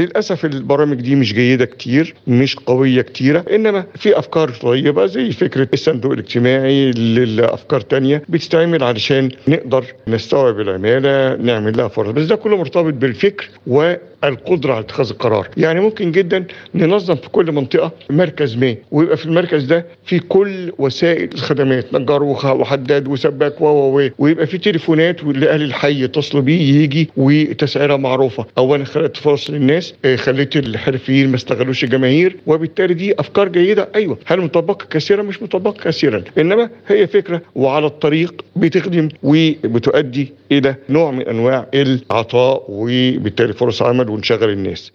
للأسف 0.00 0.44
البرامج 0.44 1.00
دي 1.00 1.14
مش 1.14 1.34
جيدة 1.34 1.64
كتير 1.64 2.14
مش 2.26 2.56
قوية 2.56 3.02
كتيرة 3.02 3.44
إنما 3.54 3.84
في 3.96 4.18
أفكار 4.18 4.48
طيبة 4.50 5.06
زي 5.06 5.30
فكرة 5.32 5.68
الصندوق 5.74 6.12
الاجتماعي 6.12 6.90
للافكار 6.90 7.80
تانية 7.80 8.22
بتستعمل 8.28 8.84
علشان 8.84 9.28
نقدر 9.48 9.84
نستوعب 10.08 10.60
العمالة 10.60 11.36
نعمل 11.36 11.76
لها 11.76 11.88
فرص. 11.88 12.10
بس 12.10 12.26
ده 12.26 12.36
كله 12.36 12.56
مرتبط 12.56 12.94
بالفكر 12.94 13.48
و 13.66 13.94
القدره 14.24 14.72
على 14.72 14.80
اتخاذ 14.80 15.10
القرار. 15.10 15.48
يعني 15.56 15.80
ممكن 15.80 16.12
جدا 16.12 16.44
ننظم 16.74 17.14
في 17.14 17.28
كل 17.28 17.52
منطقة 17.52 17.92
مركز 18.10 18.56
ما 18.56 18.74
ويبقى 18.90 19.16
في 19.16 19.26
المركز 19.26 19.64
ده 19.64 19.86
في 20.06 20.18
كل 20.18 20.72
وسائل 20.78 21.28
الخدمات 21.34 21.94
نجار 21.94 22.22
وحداد 22.22 23.08
وسباك 23.08 23.60
و 23.60 24.10
ويبقى 24.18 24.46
في 24.46 24.58
تليفونات 24.58 25.24
لأهل 25.24 25.62
الحي 25.62 26.02
يتصلوا 26.04 26.42
بيه 26.42 26.82
يجي 26.82 27.10
وتسعيرة 27.16 27.96
معروفة. 27.96 28.46
اولا 28.58 28.84
خلقت 28.84 29.16
فرص 29.16 29.50
للناس 29.50 29.79
آه، 30.04 30.16
خليت 30.16 30.56
الحرفيين 30.56 31.28
ما 31.28 31.36
استغلوش 31.36 31.84
الجماهير 31.84 32.36
وبالتالي 32.46 32.94
دي 32.94 33.20
أفكار 33.20 33.48
جيدة. 33.48 33.88
أيوه 33.94 34.18
هل 34.26 34.40
مطبقة؟ 34.40 34.86
كثيرا 34.90 35.22
مش 35.22 35.42
مطبقة 35.42 35.82
كثيرا 35.84 36.24
إنما 36.38 36.70
هي 36.88 37.06
فكرة 37.06 37.42
وعلى 37.54 37.86
الطريق 37.86 38.44
بتخدم 38.56 39.08
وبتؤدي 39.22 40.32
إلى 40.52 40.74
نوع 40.88 41.10
من 41.10 41.28
أنواع 41.28 41.66
العطاء 41.74 42.64
وبالتالي 42.68 43.52
فرص 43.52 43.82
عمل 43.82 44.08
ونشغل 44.08 44.50
الناس. 44.50 44.92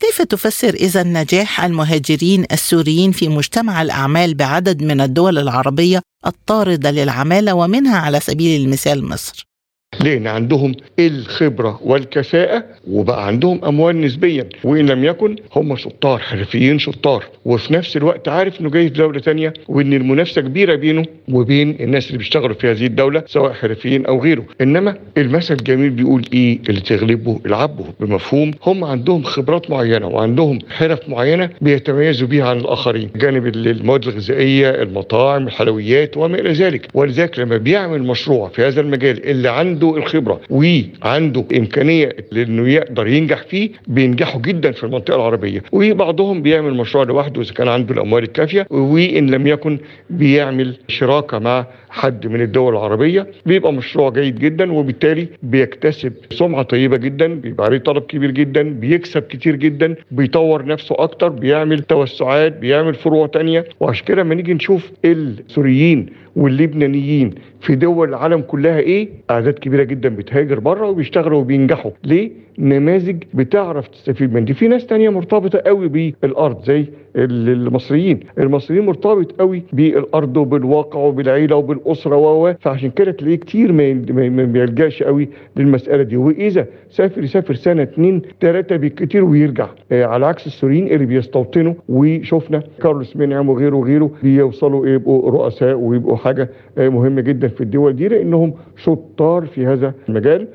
كيف 0.00 0.22
تفسر 0.22 0.74
إذا 0.74 1.02
نجاح 1.02 1.64
المهاجرين 1.64 2.46
السوريين 2.52 3.12
في 3.12 3.28
مجتمع 3.28 3.82
الأعمال 3.82 4.34
بعدد 4.34 4.82
من 4.82 5.00
الدول 5.00 5.38
العربية 5.38 6.00
الطاردة 6.26 6.90
للعمالة 6.90 7.54
ومنها 7.54 7.98
على 7.98 8.20
سبيل 8.20 8.60
المثال 8.60 9.04
مصر؟ 9.04 9.51
لأن 10.00 10.26
عندهم 10.26 10.74
الخبرة 10.98 11.80
والكفاءة 11.84 12.64
وبقى 12.90 13.26
عندهم 13.26 13.64
أموال 13.64 14.00
نسبيا 14.00 14.48
وإن 14.64 14.86
لم 14.86 15.04
يكن 15.04 15.36
هم 15.56 15.76
شطار 15.76 16.18
حرفيين 16.18 16.78
شطار. 16.78 17.24
وفي 17.44 17.72
نفس 17.74 17.96
الوقت 17.96 18.28
عارف 18.28 18.60
إنه 18.60 18.70
جاي 18.70 18.88
في 18.88 18.94
دولة 18.94 19.20
ثانية 19.20 19.52
وإن 19.68 19.92
المنافسة 19.92 20.40
كبيرة 20.42 20.74
بينه 20.74 21.04
وبين 21.28 21.76
الناس 21.80 22.06
اللي 22.06 22.18
بيشتغلوا 22.18 22.54
في 22.54 22.70
هذه 22.70 22.86
الدولة 22.86 23.22
سواء 23.26 23.52
حرفيين 23.52 24.06
أو 24.06 24.20
غيره. 24.22 24.44
إنما 24.60 24.96
المثل 25.18 25.54
الجميل 25.54 25.90
بيقول 25.90 26.24
إيه؟ 26.32 26.58
اللي 26.68 26.80
تغلبه 26.80 27.40
العبه 27.46 27.84
بمفهوم 28.00 28.50
هم 28.66 28.84
عندهم 28.84 29.22
خبرات 29.22 29.70
معينة 29.70 30.06
وعندهم 30.06 30.58
حرف 30.70 31.08
معينة 31.08 31.50
بيتميزوا 31.60 32.28
بيها 32.28 32.48
عن 32.48 32.58
الآخرين. 32.58 33.10
جانب 33.16 33.46
المواد 33.46 34.08
الغذائية 34.08 34.70
المطاعم 34.70 35.46
الحلويات 35.46 36.16
وما 36.16 36.38
إلى 36.38 36.52
ذلك. 36.52 36.88
ولذلك 36.94 37.38
لما 37.38 37.56
بيعمل 37.56 38.02
مشروع 38.02 38.48
في 38.48 38.62
هذا 38.62 38.80
المجال 38.80 39.26
اللي 39.26 39.48
عنده 39.48 39.81
عنده 39.82 39.96
الخبرة 39.96 40.40
وعنده 40.50 41.44
إمكانية 41.58 42.16
لإنه 42.32 42.68
يقدر 42.68 43.06
ينجح 43.06 43.42
فيه 43.42 43.70
بينجحوا 43.88 44.40
جدا 44.40 44.72
في 44.72 44.84
المنطقة 44.84 45.16
العربية. 45.16 45.62
وبعضهم 45.72 46.42
بيعمل 46.42 46.74
مشروع 46.74 47.04
لوحده 47.04 47.40
إذا 47.42 47.52
كان 47.54 47.68
عنده 47.68 47.94
الأموال 47.94 48.22
الكافية 48.22 48.66
وان 48.70 49.30
لم 49.30 49.46
يكن 49.46 49.78
بيعمل 50.10 50.76
شراكة 50.88 51.38
مع 51.38 51.66
حد 51.90 52.26
من 52.26 52.40
الدول 52.40 52.72
العربية. 52.72 53.26
بيبقى 53.46 53.72
مشروع 53.72 54.10
جيد 54.10 54.38
جدا 54.38 54.72
وبالتالي 54.72 55.26
بيكتسب 55.42 56.12
سمعة 56.30 56.62
طيبة 56.62 56.96
جدا 56.96 57.34
بيبقى 57.34 57.66
عليه 57.66 57.78
طلب 57.78 58.02
كبير 58.02 58.30
جدا 58.30 58.62
بيكسب 58.62 59.22
كتير 59.22 59.56
جدا 59.56 59.94
بيطور 60.10 60.66
نفسه 60.66 60.94
أكتر 60.98 61.28
بيعمل 61.28 61.80
توسعات 61.80 62.56
بيعمل 62.58 62.94
فروع 62.94 63.26
تانية. 63.26 63.64
وعشان 63.80 64.04
كده 64.06 64.22
لما 64.22 64.34
نيجي 64.34 64.54
نشوف 64.54 64.90
السوريين 65.04 66.06
واللبنانيين 66.36 67.30
في 67.60 67.74
دول 67.74 68.08
العالم 68.08 68.40
كلها 68.40 68.78
إيه؟ 68.78 69.08
أعداد 69.30 69.54
كبيرة 69.54 69.82
جدا 69.82 70.08
بتهاجر 70.08 70.60
بره 70.60 70.88
وبيشتغلوا 70.88 71.38
وبينجحوا. 71.40 71.90
ليه؟ 72.04 72.30
نماذج 72.58 73.22
بتعرف 73.34 73.88
تستفيد 73.88 74.32
من 74.34 74.44
دي 74.44 74.54
في 74.54 74.68
ناس 74.68 74.86
تانية 74.86 75.10
مرتبطة 75.10 75.58
قوي 75.58 75.88
بالأرض 76.22 76.64
زي 76.64 76.84
المصريين. 77.16 78.20
المصريين 78.38 78.86
مرتبط 78.86 79.32
قوي 79.40 79.62
بالأرض 79.72 80.36
وبالواقع 80.36 81.00
وبالعيلة 81.00 81.56
وبالأسرة 81.56 82.16
و 82.16 82.54
فعشان 82.60 82.90
كده 82.90 83.10
تلاقيه 83.10 83.36
كتير 83.36 83.72
ما 83.72 84.44
بيلجأش 84.44 85.02
قوي 85.02 85.28
للمسألة 85.56 86.02
دي. 86.02 86.16
وإذا 86.16 86.66
سافر 86.90 87.24
يسافر 87.24 87.54
سنة 87.54 87.82
اتنين 87.82 88.22
تلاتة 88.40 88.76
بالكتير 88.76 89.24
ويرجع. 89.24 89.68
آه 89.92 90.04
على 90.04 90.26
عكس 90.26 90.46
السوريين 90.46 90.86
اللي 90.86 91.06
بيستوطنوا. 91.06 91.74
وشفنا 91.88 92.62
كارلوس 92.82 93.16
منعم 93.16 93.48
وغيره 93.48 93.76
وغيره 93.76 94.10
بيوصلوا 94.22 94.86
يبقوا 94.86 95.30
رؤساء 95.30 95.74
ويبقوا 95.74 96.16
حاجة 96.22 96.48
آه 96.78 96.88
مهمة 96.88 97.20
جدا 97.20 97.48
في 97.48 97.60
الدول 97.60 97.96
دي 97.96 98.08
لأنهم 98.08 98.54
شطار 98.76 99.46
في 99.46 99.66
هذا 99.66 99.94
المجال. 100.08 100.48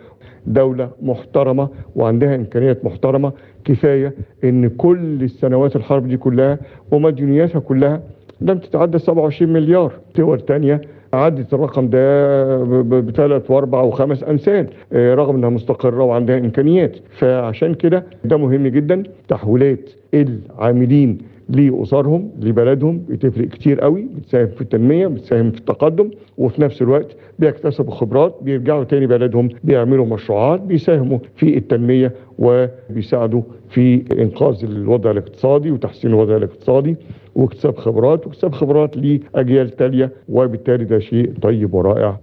دولة 0.47 0.89
محترمة 1.01 1.69
وعندها 1.95 2.35
إمكانيات 2.35 2.85
محترمة 2.85 3.31
كفاية 3.65 4.13
إن 4.43 4.69
كل 4.69 5.23
السنوات 5.23 5.75
الحرب 5.75 6.07
دي 6.07 6.17
كلها 6.17 6.57
ومديونياتها 6.91 7.59
كلها 7.59 8.01
لم 8.41 8.57
تتعدى 8.57 8.97
27 8.99 9.53
مليار. 9.53 9.91
دول 10.17 10.41
تانية 10.41 10.81
عدت 11.13 11.53
الرقم 11.53 11.89
ده 11.89 12.63
بثلاث 12.83 13.51
وأربع 13.51 13.81
وخمس 13.81 14.23
انسان 14.23 14.67
رغم 14.93 15.35
إنها 15.35 15.49
مستقرة 15.49 16.03
وعندها 16.03 16.37
إمكانيات. 16.37 16.97
فعشان 17.19 17.73
كده 17.73 18.03
ده 18.25 18.37
مهم 18.37 18.67
جدا 18.67 19.03
تحويلات 19.27 19.89
العاملين 20.13 21.17
لأسرهم 21.49 22.31
لبلدهم 22.39 23.05
بتفرق 23.09 23.47
كتير 23.47 23.81
قوي 23.81 24.01
بتساهم 24.15 24.47
في 24.47 24.61
التنمية 24.61 25.07
بتساهم 25.07 25.51
في 25.51 25.57
التقدم 25.57 26.11
وفي 26.37 26.61
نفس 26.61 26.81
الوقت 26.81 27.07
بيكتسبوا 27.39 27.95
خبرات 27.95 28.39
بيرجعوا 28.41 28.83
تاني 28.83 29.07
بلدهم 29.07 29.49
بيعملوا 29.63 30.05
مشروعات 30.05 30.59
بيساهموا 30.61 31.19
في 31.35 31.57
التنمية 31.57 32.13
وبيساعدوا 32.39 33.41
في 33.69 34.03
إنقاذ 34.11 34.63
الوضع 34.63 35.11
الاقتصادي 35.11 35.71
وتحسين 35.71 36.09
الوضع 36.11 36.37
الاقتصادي 36.37 36.95
واكتساب 37.35 37.77
خبرات 37.77 38.27
واكتساب 38.27 38.53
خبرات 38.53 38.97
لأجيال 38.97 39.69
تاليه 39.75 40.11
وبالتالي 40.29 40.85
ده 40.85 40.99
شيء 40.99 41.33
طيب 41.41 41.73
ورائع. 41.73 42.19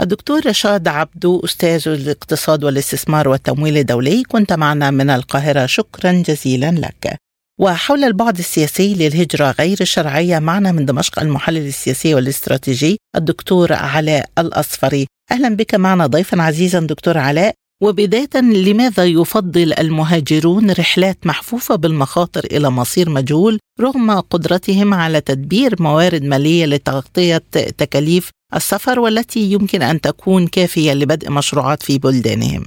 الدكتور 0.00 0.40
رشاد 0.46 0.88
عبدو 0.88 1.40
أستاذ 1.44 1.88
الاقتصاد 1.88 2.64
والاستثمار 2.64 3.28
والتمويل 3.28 3.76
الدولي 3.76 4.22
كنت 4.28 4.52
معنا 4.52 4.90
من 4.90 5.10
القاهرة. 5.10 5.66
شكرا 5.66 6.12
جزيلا 6.12 6.70
لك. 6.70 7.23
وحول 7.60 8.04
البعد 8.04 8.38
السياسي 8.38 8.94
للهجرة 8.94 9.50
غير 9.58 9.78
الشرعية 9.80 10.38
معنا 10.38 10.72
من 10.72 10.84
دمشق 10.86 11.18
المحلل 11.18 11.66
السياسي 11.66 12.14
والاستراتيجي 12.14 12.98
الدكتور 13.16 13.72
علاء 13.72 14.30
الأصفري. 14.38 15.06
أهلا 15.32 15.56
بك 15.56 15.74
معنا 15.74 16.06
ضيفا 16.06 16.42
عزيزا 16.42 16.80
دكتور 16.80 17.18
علاء. 17.18 17.54
وبداية 17.82 18.40
لماذا 18.42 19.04
يفضل 19.04 19.72
المهاجرون 19.72 20.70
رحلات 20.70 21.18
محفوفة 21.26 21.76
بالمخاطر 21.76 22.44
إلى 22.44 22.70
مصير 22.70 23.10
مجهول 23.10 23.58
رغم 23.80 24.10
قدرتهم 24.10 24.94
على 24.94 25.20
تدبير 25.20 25.82
موارد 25.82 26.22
مالية 26.22 26.66
لتغطية 26.66 27.42
تكاليف 27.78 28.30
السفر 28.54 29.00
والتي 29.00 29.40
يمكن 29.52 29.82
أن 29.82 30.00
تكون 30.00 30.46
كافية 30.46 30.92
لبدء 30.92 31.30
مشروعات 31.30 31.82
في 31.82 31.98
بلدانهم؟ 31.98 32.66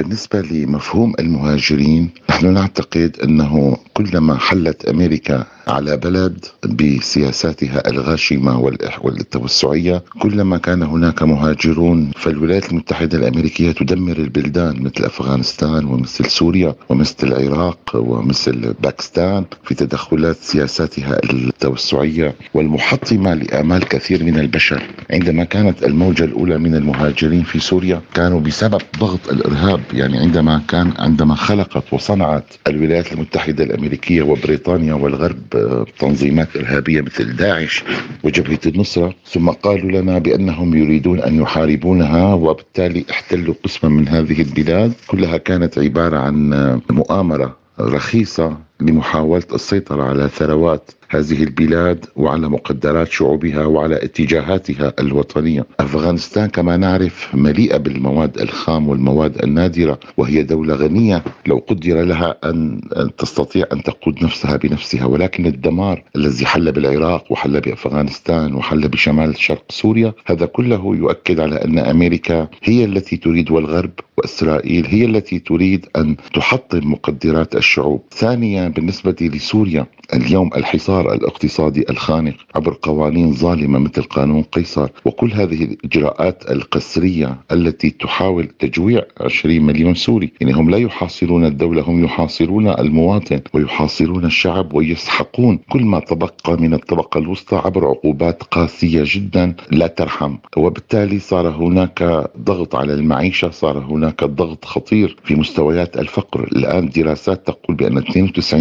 بالنسبة 0.00 0.40
لمفهوم 0.40 1.14
المهاجرين 1.18 2.10
نحن 2.30 2.54
نعتقد 2.54 3.16
أنه 3.24 3.76
كلما 3.94 4.38
حلت 4.38 4.84
أمريكا 4.84 5.46
على 5.70 5.96
بلد 5.96 6.44
بسياساتها 6.66 7.88
الغاشمة 7.90 8.58
والتوسعية. 9.02 10.02
كلما 10.18 10.58
كان 10.58 10.82
هناك 10.82 11.22
مهاجرون 11.22 12.10
فالولايات 12.16 12.70
المتحدة 12.72 13.18
الأمريكية 13.18 13.72
تدمر 13.72 14.16
البلدان 14.16 14.82
مثل 14.82 15.04
أفغانستان 15.04 15.84
ومثل 15.84 16.24
سوريا 16.30 16.74
ومثل 16.88 17.16
العراق 17.32 17.78
ومثل 17.94 18.74
باكستان 18.82 19.44
في 19.64 19.74
تدخلات 19.74 20.36
سياساتها 20.36 21.20
التوسعية 21.24 22.34
والمحطمة 22.54 23.34
لآمال 23.34 23.88
كثير 23.88 24.24
من 24.24 24.38
البشر. 24.38 24.82
عندما 25.10 25.44
كانت 25.44 25.84
الموجة 25.84 26.24
الأولى 26.24 26.58
من 26.58 26.74
المهاجرين 26.74 27.42
في 27.42 27.58
سوريا 27.60 28.00
كانوا 28.14 28.40
بسبب 28.40 28.80
ضغط 28.98 29.28
الإرهاب. 29.32 29.80
يعني 29.92 30.18
عندما 30.18 30.62
كان 30.68 30.92
عندما 30.98 31.34
خلقت 31.34 31.92
وصنعت 31.92 32.44
الولايات 32.66 33.12
المتحدة 33.12 33.64
الأمريكية 33.64 34.22
وبريطانيا 34.22 34.94
والغرب 34.94 35.59
تنظيمات 35.98 36.56
إرهابية 36.56 37.00
مثل 37.00 37.36
داعش 37.36 37.84
وجبهة 38.24 38.60
النصرة 38.66 39.14
ثم 39.26 39.50
قالوا 39.50 40.00
لنا 40.00 40.18
بأنهم 40.18 40.74
يريدون 40.76 41.20
أن 41.20 41.40
يحاربونها 41.40 42.34
وبالتالي 42.34 43.04
احتلوا 43.10 43.54
قسما 43.64 43.90
من 43.90 44.08
هذه 44.08 44.42
البلاد. 44.42 44.92
كلها 45.06 45.36
كانت 45.36 45.78
عبارة 45.78 46.18
عن 46.18 46.50
مؤامرة 46.90 47.56
رخيصة 47.80 48.56
لمحاولة 48.80 49.42
السيطرة 49.54 50.02
على 50.02 50.28
ثروات 50.28 50.90
هذه 51.08 51.42
البلاد 51.42 52.06
وعلى 52.16 52.48
مقدرات 52.48 53.12
شعوبها 53.12 53.64
وعلى 53.66 54.04
اتجاهاتها 54.04 54.92
الوطنية. 55.00 55.66
أفغانستان 55.80 56.48
كما 56.48 56.76
نعرف 56.76 57.34
مليئة 57.34 57.76
بالمواد 57.76 58.38
الخام 58.40 58.88
والمواد 58.88 59.42
النادرة 59.42 59.98
وهي 60.16 60.42
دولة 60.42 60.74
غنية 60.74 61.24
لو 61.46 61.58
قدر 61.68 62.02
لها 62.02 62.36
أن 62.44 62.80
تستطيع 63.18 63.66
أن 63.72 63.82
تقود 63.82 64.24
نفسها 64.24 64.56
بنفسها 64.56 65.04
ولكن 65.04 65.46
الدمار 65.46 66.02
الذي 66.16 66.46
حل 66.46 66.72
بالعراق 66.72 67.32
وحل 67.32 67.60
بأفغانستان 67.60 68.54
وحل 68.54 68.88
بشمال 68.88 69.38
شرق 69.38 69.64
سوريا 69.70 70.12
هذا 70.26 70.46
كله 70.46 70.96
يؤكد 70.96 71.40
على 71.40 71.64
أن 71.64 71.78
أمريكا 71.78 72.48
هي 72.62 72.84
التي 72.84 73.16
تريد 73.16 73.50
والغرب 73.50 73.90
وإسرائيل 74.18 74.86
هي 74.86 75.04
التي 75.04 75.38
تريد 75.38 75.86
أن 75.96 76.16
تحطم 76.34 76.92
مقدرات 76.92 77.56
الشعوب. 77.56 78.02
ثانيا 78.10 78.69
بالنسبة 78.70 79.16
لسوريا 79.20 79.86
اليوم 80.14 80.50
الحصار 80.56 81.12
الاقتصادي 81.12 81.84
الخانق 81.90 82.34
عبر 82.54 82.76
قوانين 82.82 83.32
ظالمة 83.32 83.78
مثل 83.78 84.02
قانون 84.02 84.42
قيصر 84.42 84.88
وكل 85.04 85.32
هذه 85.32 85.64
الإجراءات 85.64 86.50
القسرية 86.50 87.38
التي 87.52 87.90
تحاول 87.90 88.46
تجويع 88.46 89.02
20 89.20 89.62
مليون 89.62 89.94
سوري، 89.94 90.32
يعني 90.40 90.52
هم 90.52 90.70
لا 90.70 90.78
يحاصرون 90.78 91.44
الدولة 91.44 91.82
هم 91.82 92.04
يحاصرون 92.04 92.68
المواطن 92.68 93.40
ويحاصرون 93.54 94.24
الشعب 94.24 94.74
ويسحقون 94.74 95.58
كل 95.68 95.84
ما 95.84 96.00
تبقى 96.00 96.56
من 96.60 96.74
الطبقة 96.74 97.18
الوسطى 97.18 97.56
عبر 97.56 97.86
عقوبات 97.86 98.42
قاسية 98.42 99.02
جدا 99.06 99.54
لا 99.70 99.86
ترحم، 99.86 100.36
وبالتالي 100.56 101.18
صار 101.18 101.48
هناك 101.48 102.30
ضغط 102.38 102.76
على 102.76 102.94
المعيشة، 102.94 103.50
صار 103.50 103.78
هناك 103.78 104.24
ضغط 104.24 104.64
خطير 104.64 105.16
في 105.24 105.34
مستويات 105.34 105.98
الفقر، 105.98 106.44
الآن 106.44 106.88
دراسات 106.88 107.46
تقول 107.46 107.76
بأن 107.76 107.98
92% 107.98 108.59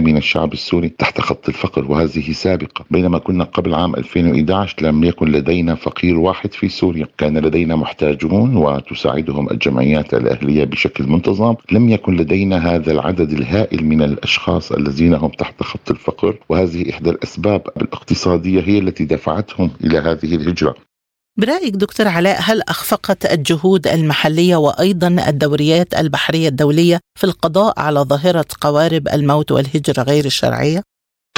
من 0.00 0.16
الشعب 0.16 0.52
السوري 0.52 0.88
تحت 0.88 1.20
خط 1.20 1.48
الفقر 1.48 1.90
وهذه 1.90 2.32
سابقة. 2.32 2.84
بينما 2.90 3.18
كنا 3.18 3.44
قبل 3.44 3.74
عام 3.74 3.94
2011 3.94 4.76
لم 4.82 5.04
يكن 5.04 5.28
لدينا 5.28 5.74
فقير 5.74 6.18
واحد 6.18 6.52
في 6.54 6.68
سوريا. 6.68 7.06
كان 7.18 7.38
لدينا 7.38 7.76
محتاجون 7.76 8.56
وتساعدهم 8.56 9.50
الجمعيات 9.50 10.14
الأهلية 10.14 10.64
بشكل 10.64 11.06
منتظم. 11.06 11.54
لم 11.72 11.88
يكن 11.88 12.16
لدينا 12.16 12.74
هذا 12.74 12.92
العدد 12.92 13.30
الهائل 13.32 13.84
من 13.84 14.02
الأشخاص 14.02 14.72
الذين 14.72 15.14
هم 15.14 15.28
تحت 15.28 15.62
خط 15.62 15.90
الفقر 15.90 16.38
وهذه 16.48 16.90
إحدى 16.90 17.10
الأسباب 17.10 17.62
الاقتصادية 17.76 18.60
هي 18.60 18.78
التي 18.78 19.04
دفعتهم 19.04 19.70
إلى 19.84 19.98
هذه 19.98 20.34
الهجرة. 20.34 20.89
برأيك 21.36 21.74
دكتور 21.74 22.08
علاء 22.08 22.38
هل 22.42 22.62
أخفقت 22.62 23.32
الجهود 23.32 23.86
المحلية 23.86 24.56
وأيضا 24.56 25.08
الدوريات 25.28 25.94
البحرية 25.94 26.48
الدولية 26.48 27.00
في 27.18 27.24
القضاء 27.24 27.80
على 27.80 28.00
ظاهرة 28.00 28.46
قوارب 28.60 29.08
الموت 29.08 29.52
والهجرة 29.52 30.02
غير 30.02 30.24
الشرعية؟ 30.24 30.82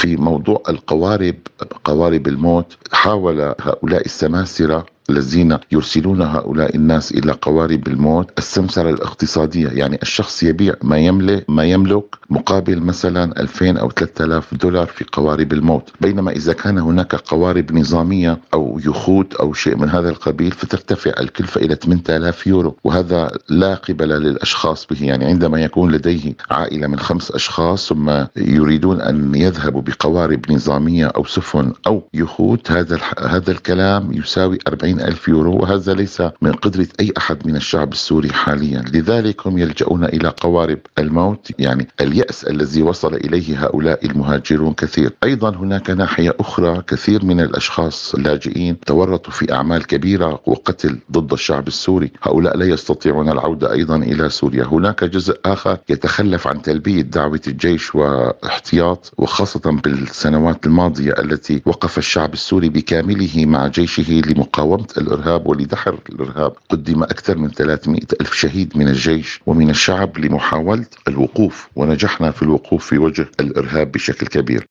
في 0.01 0.15
موضوع 0.15 0.63
القوارب 0.69 1.35
قوارب 1.83 2.27
الموت 2.27 2.77
حاول 2.91 3.41
هؤلاء 3.41 4.05
السماسرة 4.05 4.85
الذين 5.09 5.57
يرسلون 5.71 6.21
هؤلاء 6.21 6.75
الناس 6.75 7.11
إلى 7.11 7.31
قوارب 7.31 7.87
الموت 7.87 8.31
السمسرة 8.37 8.89
الاقتصادية 8.89 9.67
يعني 9.67 9.99
الشخص 10.01 10.43
يبيع 10.43 10.73
ما 10.83 10.97
يملك 10.97 11.45
ما 11.49 11.63
يملك 11.63 12.15
مقابل 12.29 12.79
مثلا 12.79 13.41
2000 13.41 13.79
أو 13.79 13.89
3000 13.89 14.53
دولار 14.53 14.87
في 14.87 15.05
قوارب 15.11 15.53
الموت. 15.53 15.89
بينما 16.01 16.31
إذا 16.31 16.53
كان 16.53 16.77
هناك 16.77 17.15
قوارب 17.15 17.73
نظامية 17.73 18.39
أو 18.53 18.79
يخوت 18.85 19.33
أو 19.33 19.53
شيء 19.53 19.75
من 19.75 19.89
هذا 19.89 20.09
القبيل 20.09 20.51
فترتفع 20.51 21.11
الكلفة 21.19 21.61
إلى 21.61 21.75
8000 21.75 22.47
يورو 22.47 22.77
وهذا 22.83 23.31
لا 23.49 23.75
قبل 23.75 24.09
للأشخاص 24.09 24.87
به. 24.87 25.05
يعني 25.05 25.25
عندما 25.25 25.61
يكون 25.61 25.91
لديه 25.91 26.35
عائلة 26.51 26.87
من 26.87 26.99
خمس 26.99 27.31
أشخاص 27.31 27.89
ثم 27.89 28.25
يريدون 28.35 29.01
أن 29.01 29.35
يذهبوا 29.35 29.81
بقوارب 29.81 30.51
نظامية 30.51 31.05
أو 31.05 31.25
سفن 31.25 31.73
أو 31.87 32.03
يخوت 32.13 32.71
هذا 32.71 32.99
هذا 33.19 33.51
الكلام 33.51 34.13
يساوي 34.13 34.57
40 34.67 34.92
ألف 35.01 35.27
يورو 35.27 35.57
وهذا 35.57 35.93
ليس 35.93 36.23
من 36.41 36.51
قدرة 36.51 36.87
أي 36.99 37.13
أحد 37.17 37.47
من 37.47 37.55
الشعب 37.55 37.91
السوري 37.91 38.33
حاليا. 38.33 38.83
لذلك 38.93 39.47
هم 39.47 39.57
يلجؤون 39.57 40.03
إلى 40.05 40.27
قوارب 40.29 40.79
الموت 40.99 41.51
يعني 41.59 41.87
اليأس 42.01 42.43
الذي 42.43 42.81
وصل 42.81 43.13
إليه 43.15 43.65
هؤلاء 43.65 44.05
المهاجرون 44.05 44.73
كثير. 44.73 45.13
أيضا 45.23 45.49
هناك 45.49 45.89
ناحية 45.89 46.35
أخرى 46.39 46.81
كثير 46.87 47.25
من 47.25 47.39
الأشخاص 47.39 48.15
اللاجئين 48.15 48.79
تورطوا 48.79 49.33
في 49.33 49.53
أعمال 49.53 49.87
كبيرة 49.87 50.41
وقتل 50.45 50.99
ضد 51.11 51.33
الشعب 51.33 51.67
السوري. 51.67 52.11
هؤلاء 52.21 52.57
لا 52.57 52.65
يستطيعون 52.65 53.29
العودة 53.29 53.71
أيضا 53.71 53.95
إلى 53.95 54.29
سوريا. 54.29 54.63
هناك 54.65 55.03
جزء 55.03 55.39
آخر 55.45 55.77
يتخلف 55.89 56.47
عن 56.47 56.61
تلبية 56.61 57.01
دعوة 57.01 57.41
الجيش 57.47 57.95
واحتياط 57.95 59.13
وخاصة 59.17 59.71
بالسنوات 59.83 60.65
الماضية 60.65 61.13
التي 61.19 61.61
وقف 61.65 61.97
الشعب 61.97 62.33
السوري 62.33 62.69
بكامله 62.69 63.45
مع 63.45 63.67
جيشه 63.67 64.21
لمقاومة 64.27 64.82
الإرهاب 64.97 65.47
ولدحر 65.47 65.99
الإرهاب 66.09 66.53
قدم 66.69 67.03
أكثر 67.03 67.37
من 67.37 67.49
300 67.49 68.01
ألف 68.21 68.33
شهيد 68.33 68.77
من 68.77 68.87
الجيش 68.87 69.39
ومن 69.45 69.69
الشعب 69.69 70.17
لمحاولة 70.17 70.85
الوقوف 71.07 71.67
ونجحنا 71.75 72.31
في 72.31 72.41
الوقوف 72.41 72.85
في 72.85 72.97
وجه 72.97 73.27
الإرهاب 73.39 73.91
بشكل 73.91 74.27
كبير 74.27 74.65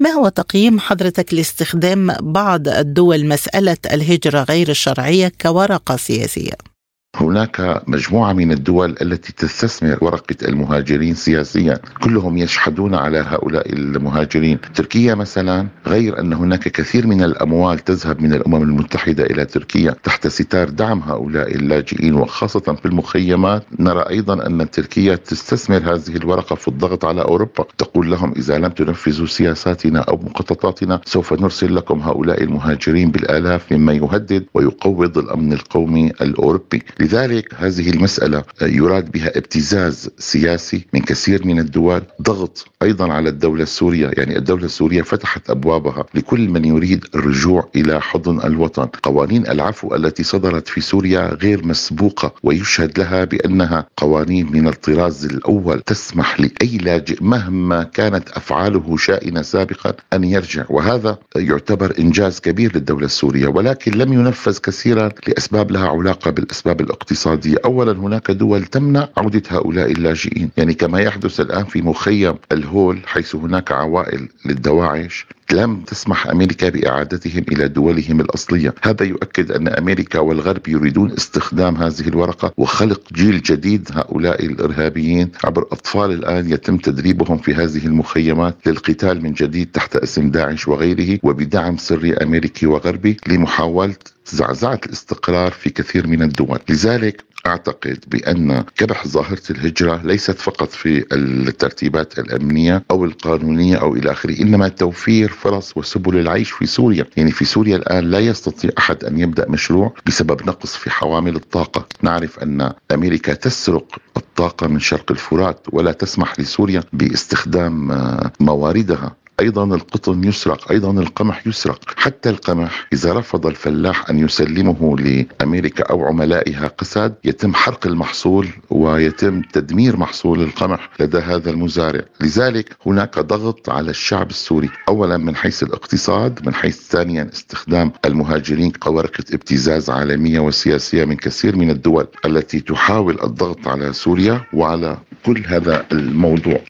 ما 0.00 0.10
هو 0.10 0.28
تقييم 0.28 0.80
حضرتك 0.80 1.34
لاستخدام 1.34 2.12
بعض 2.20 2.68
الدول 2.68 3.26
مسألة 3.26 3.76
الهجرة 3.92 4.42
غير 4.42 4.68
الشرعية 4.68 5.32
كورقة 5.40 5.96
سياسية؟ 5.96 6.73
هناك 7.16 7.82
مجموعة 7.86 8.32
من 8.32 8.52
الدول 8.52 8.94
التي 9.02 9.32
تستثمر 9.32 9.98
ورقة 10.00 10.36
المهاجرين 10.48 11.14
سياسيا. 11.14 11.78
كلهم 12.02 12.38
يشحدون 12.38 12.94
على 12.94 13.18
هؤلاء 13.18 13.72
المهاجرين. 13.72 14.58
تركيا 14.74 15.14
مثلا 15.14 15.66
غير 15.86 16.20
أن 16.20 16.32
هناك 16.32 16.68
كثير 16.68 17.06
من 17.06 17.22
الأموال 17.22 17.78
تذهب 17.78 18.22
من 18.22 18.32
الأمم 18.32 18.62
المتحدة 18.62 19.26
إلى 19.26 19.44
تركيا. 19.44 19.94
تحت 20.02 20.26
ستار 20.26 20.68
دعم 20.68 20.98
هؤلاء 20.98 21.54
اللاجئين 21.54 22.14
وخاصة 22.14 22.60
في 22.60 22.86
المخيمات 22.86 23.62
نرى 23.78 24.04
أيضا 24.10 24.46
أن 24.46 24.70
تركيا 24.70 25.16
تستثمر 25.16 25.94
هذه 25.94 26.16
الورقة 26.16 26.56
في 26.56 26.68
الضغط 26.68 27.04
على 27.04 27.22
أوروبا. 27.22 27.64
تقول 27.78 28.10
لهم 28.10 28.32
إذا 28.36 28.58
لم 28.58 28.68
تنفذوا 28.68 29.26
سياساتنا 29.26 30.00
أو 30.00 30.16
مخططاتنا 30.16 31.00
سوف 31.04 31.32
نرسل 31.32 31.74
لكم 31.74 32.00
هؤلاء 32.00 32.42
المهاجرين 32.42 33.10
بالآلاف 33.10 33.72
مما 33.72 33.92
يهدد 33.92 34.44
ويقوض 34.54 35.18
الأمن 35.18 35.52
القومي 35.52 36.10
الأوروبي. 36.10 36.82
لذلك 37.04 37.54
هذه 37.54 37.90
المسألة 37.90 38.42
يراد 38.62 39.10
بها 39.10 39.38
ابتزاز 39.38 40.10
سياسي 40.18 40.86
من 40.94 41.00
كثير 41.00 41.46
من 41.46 41.58
الدول 41.58 42.02
ضغط 42.22 42.66
أيضا 42.82 43.12
على 43.12 43.28
الدولة 43.28 43.62
السورية. 43.62 44.10
يعني 44.12 44.38
الدولة 44.38 44.64
السورية 44.64 45.02
فتحت 45.02 45.50
أبوابها 45.50 46.04
لكل 46.14 46.48
من 46.48 46.64
يريد 46.64 47.04
الرجوع 47.14 47.68
إلى 47.76 48.00
حضن 48.00 48.40
الوطن. 48.40 48.86
قوانين 49.02 49.46
العفو 49.46 49.94
التي 49.94 50.22
صدرت 50.22 50.68
في 50.68 50.80
سوريا 50.80 51.34
غير 51.34 51.66
مسبوقة 51.66 52.34
ويشهد 52.42 52.98
لها 52.98 53.24
بأنها 53.24 53.86
قوانين 53.96 54.52
من 54.52 54.68
الطراز 54.68 55.24
الأول. 55.24 55.80
تسمح 55.80 56.40
لأي 56.40 56.78
لاجئ 56.78 57.24
مهما 57.24 57.82
كانت 57.82 58.28
أفعاله 58.28 58.96
شائنة 58.96 59.42
سابقا 59.42 59.92
أن 60.12 60.24
يرجع. 60.24 60.64
وهذا 60.70 61.18
يعتبر 61.36 61.94
إنجاز 61.98 62.40
كبير 62.40 62.74
للدولة 62.74 63.04
السورية 63.06 63.48
ولكن 63.48 63.92
لم 63.92 64.12
ينفذ 64.12 64.58
كثيرا 64.58 65.08
لأسباب 65.28 65.70
لها 65.70 65.88
علاقة 65.88 66.30
بالأسباب 66.30 66.80
الاقتصادية 66.94 67.56
أولا 67.64 67.92
هناك 67.92 68.30
دول 68.30 68.64
تمنع 68.64 69.08
عودة 69.16 69.42
هؤلاء 69.48 69.92
اللاجئين. 69.92 70.50
يعني 70.56 70.74
كما 70.74 71.00
يحدث 71.00 71.40
الآن 71.40 71.64
في 71.64 71.82
مخيم 71.82 72.34
الهول 72.52 73.00
حيث 73.06 73.34
هناك 73.34 73.72
عوائل 73.72 74.28
للدواعش 74.44 75.26
لم 75.52 75.80
تسمح 75.80 76.26
أمريكا 76.26 76.68
بإعادتهم 76.68 77.44
إلى 77.52 77.68
دولهم 77.68 78.20
الأصلية، 78.20 78.74
هذا 78.82 79.04
يؤكد 79.04 79.52
أن 79.52 79.68
أمريكا 79.68 80.18
والغرب 80.18 80.68
يريدون 80.68 81.12
استخدام 81.12 81.76
هذه 81.76 82.08
الورقة 82.08 82.52
وخلق 82.56 83.00
جيل 83.12 83.42
جديد 83.42 83.88
هؤلاء 83.92 84.46
الإرهابيين. 84.46 85.30
عبر 85.44 85.62
أطفال 85.72 86.12
الآن 86.12 86.50
يتم 86.50 86.76
تدريبهم 86.76 87.38
في 87.38 87.54
هذه 87.54 87.86
المخيمات 87.86 88.56
للقتال 88.66 89.22
من 89.22 89.32
جديد 89.32 89.70
تحت 89.72 89.96
اسم 89.96 90.30
داعش 90.30 90.68
وغيره 90.68 91.18
وبدعم 91.22 91.76
سري 91.76 92.14
أمريكي 92.14 92.66
وغربي 92.66 93.16
لمحاولة 93.26 93.96
زعزعه 94.26 94.80
الاستقرار 94.86 95.50
في 95.50 95.70
كثير 95.70 96.06
من 96.06 96.22
الدول، 96.22 96.58
لذلك 96.68 97.24
أعتقد 97.46 98.04
بأن 98.06 98.64
كبح 98.76 99.08
ظاهرة 99.08 99.42
الهجرة 99.50 100.00
ليست 100.04 100.38
فقط 100.38 100.70
في 100.70 101.04
الترتيبات 101.12 102.18
الأمنية 102.18 102.82
أو 102.90 103.04
القانونية 103.04 103.76
أو 103.76 103.94
إلى 103.96 104.12
آخره، 104.12 104.42
إنما 104.42 104.68
توفير 104.68 105.28
فرص 105.28 105.76
وسبل 105.76 106.18
العيش 106.18 106.50
في 106.50 106.66
سوريا، 106.66 107.06
يعني 107.16 107.30
في 107.30 107.44
سوريا 107.44 107.76
الآن 107.76 108.04
لا 108.04 108.18
يستطيع 108.18 108.70
أحد 108.78 109.04
أن 109.04 109.18
يبدأ 109.18 109.48
مشروع 109.48 109.94
بسبب 110.06 110.46
نقص 110.46 110.76
في 110.76 110.90
حوامل 110.90 111.36
الطاقة، 111.36 111.86
نعرف 112.02 112.38
أن 112.38 112.72
أمريكا 112.92 113.34
تسرق 113.34 113.98
الطاقة 114.16 114.66
من 114.66 114.80
شرق 114.80 115.10
الفرات 115.10 115.66
ولا 115.72 115.92
تسمح 115.92 116.40
لسوريا 116.40 116.82
باستخدام 116.92 118.00
مواردها. 118.40 119.16
أيضا 119.40 119.64
القطن 119.64 120.24
يسرق 120.24 120.70
أيضا 120.72 120.90
القمح 120.90 121.46
يسرق. 121.46 121.80
حتى 121.96 122.30
القمح 122.30 122.86
إذا 122.92 123.12
رفض 123.12 123.46
الفلاح 123.46 124.10
أن 124.10 124.18
يسلمه 124.18 124.98
لأمريكا 124.98 125.84
أو 125.84 126.04
عملائها 126.04 126.66
قسد 126.66 127.14
يتم 127.24 127.54
حرق 127.54 127.86
المحصول 127.86 128.48
ويتم 128.70 129.42
تدمير 129.42 129.96
محصول 129.96 130.42
القمح 130.42 130.90
لدى 131.00 131.18
هذا 131.18 131.50
المزارع. 131.50 132.04
لذلك 132.20 132.76
هناك 132.86 133.18
ضغط 133.18 133.70
على 133.70 133.90
الشعب 133.90 134.30
السوري. 134.30 134.70
اولا 134.88 135.16
من 135.16 135.36
حيث 135.36 135.62
الاقتصاد 135.62 136.46
من 136.46 136.54
حيث 136.54 136.88
ثانيا 136.88 137.30
استخدام 137.32 137.92
المهاجرين 138.04 138.70
كورقه 138.70 139.24
ابتزاز 139.32 139.90
عالمية 139.90 140.40
وسياسية 140.40 141.04
من 141.04 141.16
كثير 141.16 141.56
من 141.56 141.70
الدول 141.70 142.06
التي 142.24 142.60
تحاول 142.60 143.18
الضغط 143.22 143.68
على 143.68 143.92
سوريا 143.92 144.44
وعلى 144.52 144.98
كل 145.26 145.42
هذا 145.46 145.86
الموضوع. 145.92 146.60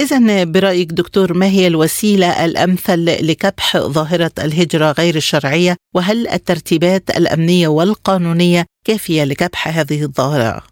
إذا 0.00 0.44
برأيك 0.44 0.92
دكتور 0.92 1.34
ما 1.34 1.46
هي 1.46 1.66
الوسيلة 1.66 2.44
الأمثل 2.44 3.04
لكبح 3.04 3.76
ظاهرة 3.76 4.32
الهجرة 4.38 4.92
غير 4.92 5.16
الشرعية 5.16 5.76
وهل 5.94 6.28
الترتيبات 6.28 7.10
الأمنية 7.16 7.68
والقانونية 7.68 8.66
كافية 8.84 9.24
لكبح 9.24 9.68
هذه 9.68 10.02
الظاهرة؟ 10.02 10.62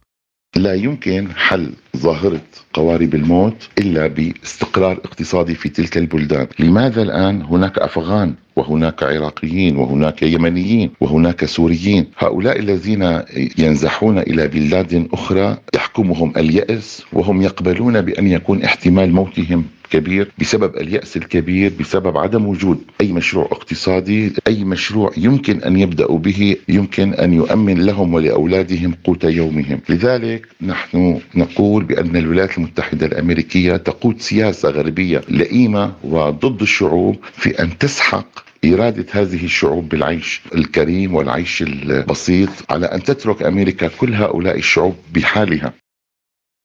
لا 0.57 0.75
يمكن 0.75 1.33
حل 1.37 1.75
ظاهرة 1.97 2.41
قوارب 2.73 3.15
الموت 3.15 3.69
إلا 3.79 4.07
باستقرار 4.07 4.93
اقتصادي 4.93 5.55
في 5.55 5.69
تلك 5.69 5.97
البلدان. 5.97 6.47
لماذا 6.59 7.03
الآن 7.03 7.43
هناك 7.43 7.79
أفغان 7.79 8.35
وهناك 8.57 9.03
عراقيين 9.03 9.77
وهناك 9.77 10.23
يمنيين 10.23 10.91
وهناك 11.01 11.45
سوريين؟ 11.45 12.07
هؤلاء 12.19 12.59
الذين 12.59 13.23
ينزحون 13.59 14.19
إلى 14.19 14.49
بلاد 14.49 15.09
أخرى 15.13 15.57
يحكمهم 15.75 16.33
اليأس 16.37 17.03
وهم 17.13 17.43
يقبلون 17.43 18.01
بأن 18.01 18.27
يكون 18.27 18.63
احتمال 18.63 19.13
موتهم 19.13 19.65
كبير 19.91 20.33
بسبب 20.39 20.77
اليأس 20.77 21.17
الكبير 21.17 21.73
بسبب 21.81 22.17
عدم 22.17 22.47
وجود 22.47 22.79
أي 23.01 23.13
مشروع 23.13 23.45
اقتصادي 23.45 24.33
أي 24.47 24.65
مشروع 24.65 25.11
يمكن 25.17 25.63
أن 25.63 25.77
يبدأوا 25.77 26.19
به 26.19 26.57
يمكن 26.69 27.15
أن 27.15 27.33
يؤمن 27.33 27.79
لهم 27.79 28.15
ولأولادهم 28.15 28.95
قوت 29.05 29.25
يومهم. 29.25 29.81
لذلك 29.89 30.47
نحن 30.63 31.21
نقول 31.35 31.85
بأن 31.87 32.17
الولايات 32.17 32.59
المتحدة 32.59 33.07
الأمريكية 33.07 33.77
تقود 33.77 34.21
سياسة 34.21 34.71
غربية 34.71 35.23
لئيمة 35.29 35.93
وضد 36.05 36.63
الشعوب 36.63 37.17
في 37.33 37.63
أن 37.63 37.79
تسحق 37.79 38.27
إرادة 38.65 39.07
هذه 39.11 39.45
الشعوب 39.45 39.89
بالعيش 39.89 40.43
الكريم 40.55 41.15
والعيش 41.15 41.63
البسيط 41.63 42.51
على 42.71 42.87
أن 42.87 43.03
تترك 43.03 43.43
أمريكا 43.43 43.89
كل 43.89 44.15
هؤلاء 44.15 44.59
الشعوب 44.59 44.97
بحالها. 45.15 45.73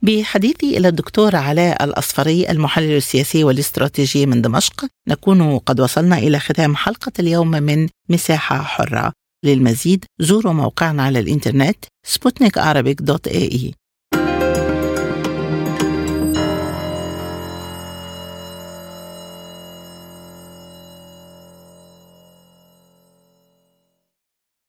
بحديثي 0.03 0.77
إلى 0.77 0.87
الدكتور 0.87 1.35
علاء 1.35 1.83
الأصفري 1.83 2.49
المحلل 2.49 2.97
السياسي 2.97 3.43
والاستراتيجي 3.43 4.25
من 4.25 4.41
دمشق 4.41 4.85
نكون 5.07 5.57
قد 5.57 5.79
وصلنا 5.79 6.17
إلى 6.17 6.39
ختام 6.39 6.75
حلقة 6.75 7.11
اليوم 7.19 7.51
من 7.51 7.87
مساحة 8.09 8.61
حرة. 8.61 9.13
للمزيد 9.45 10.05
زوروا 10.19 10.53
موقعنا 10.53 11.03
على 11.03 11.19
الإنترنت 11.19 11.85
سبوتنيك 12.07 12.59
dot 13.01 13.27
ae 13.27 13.73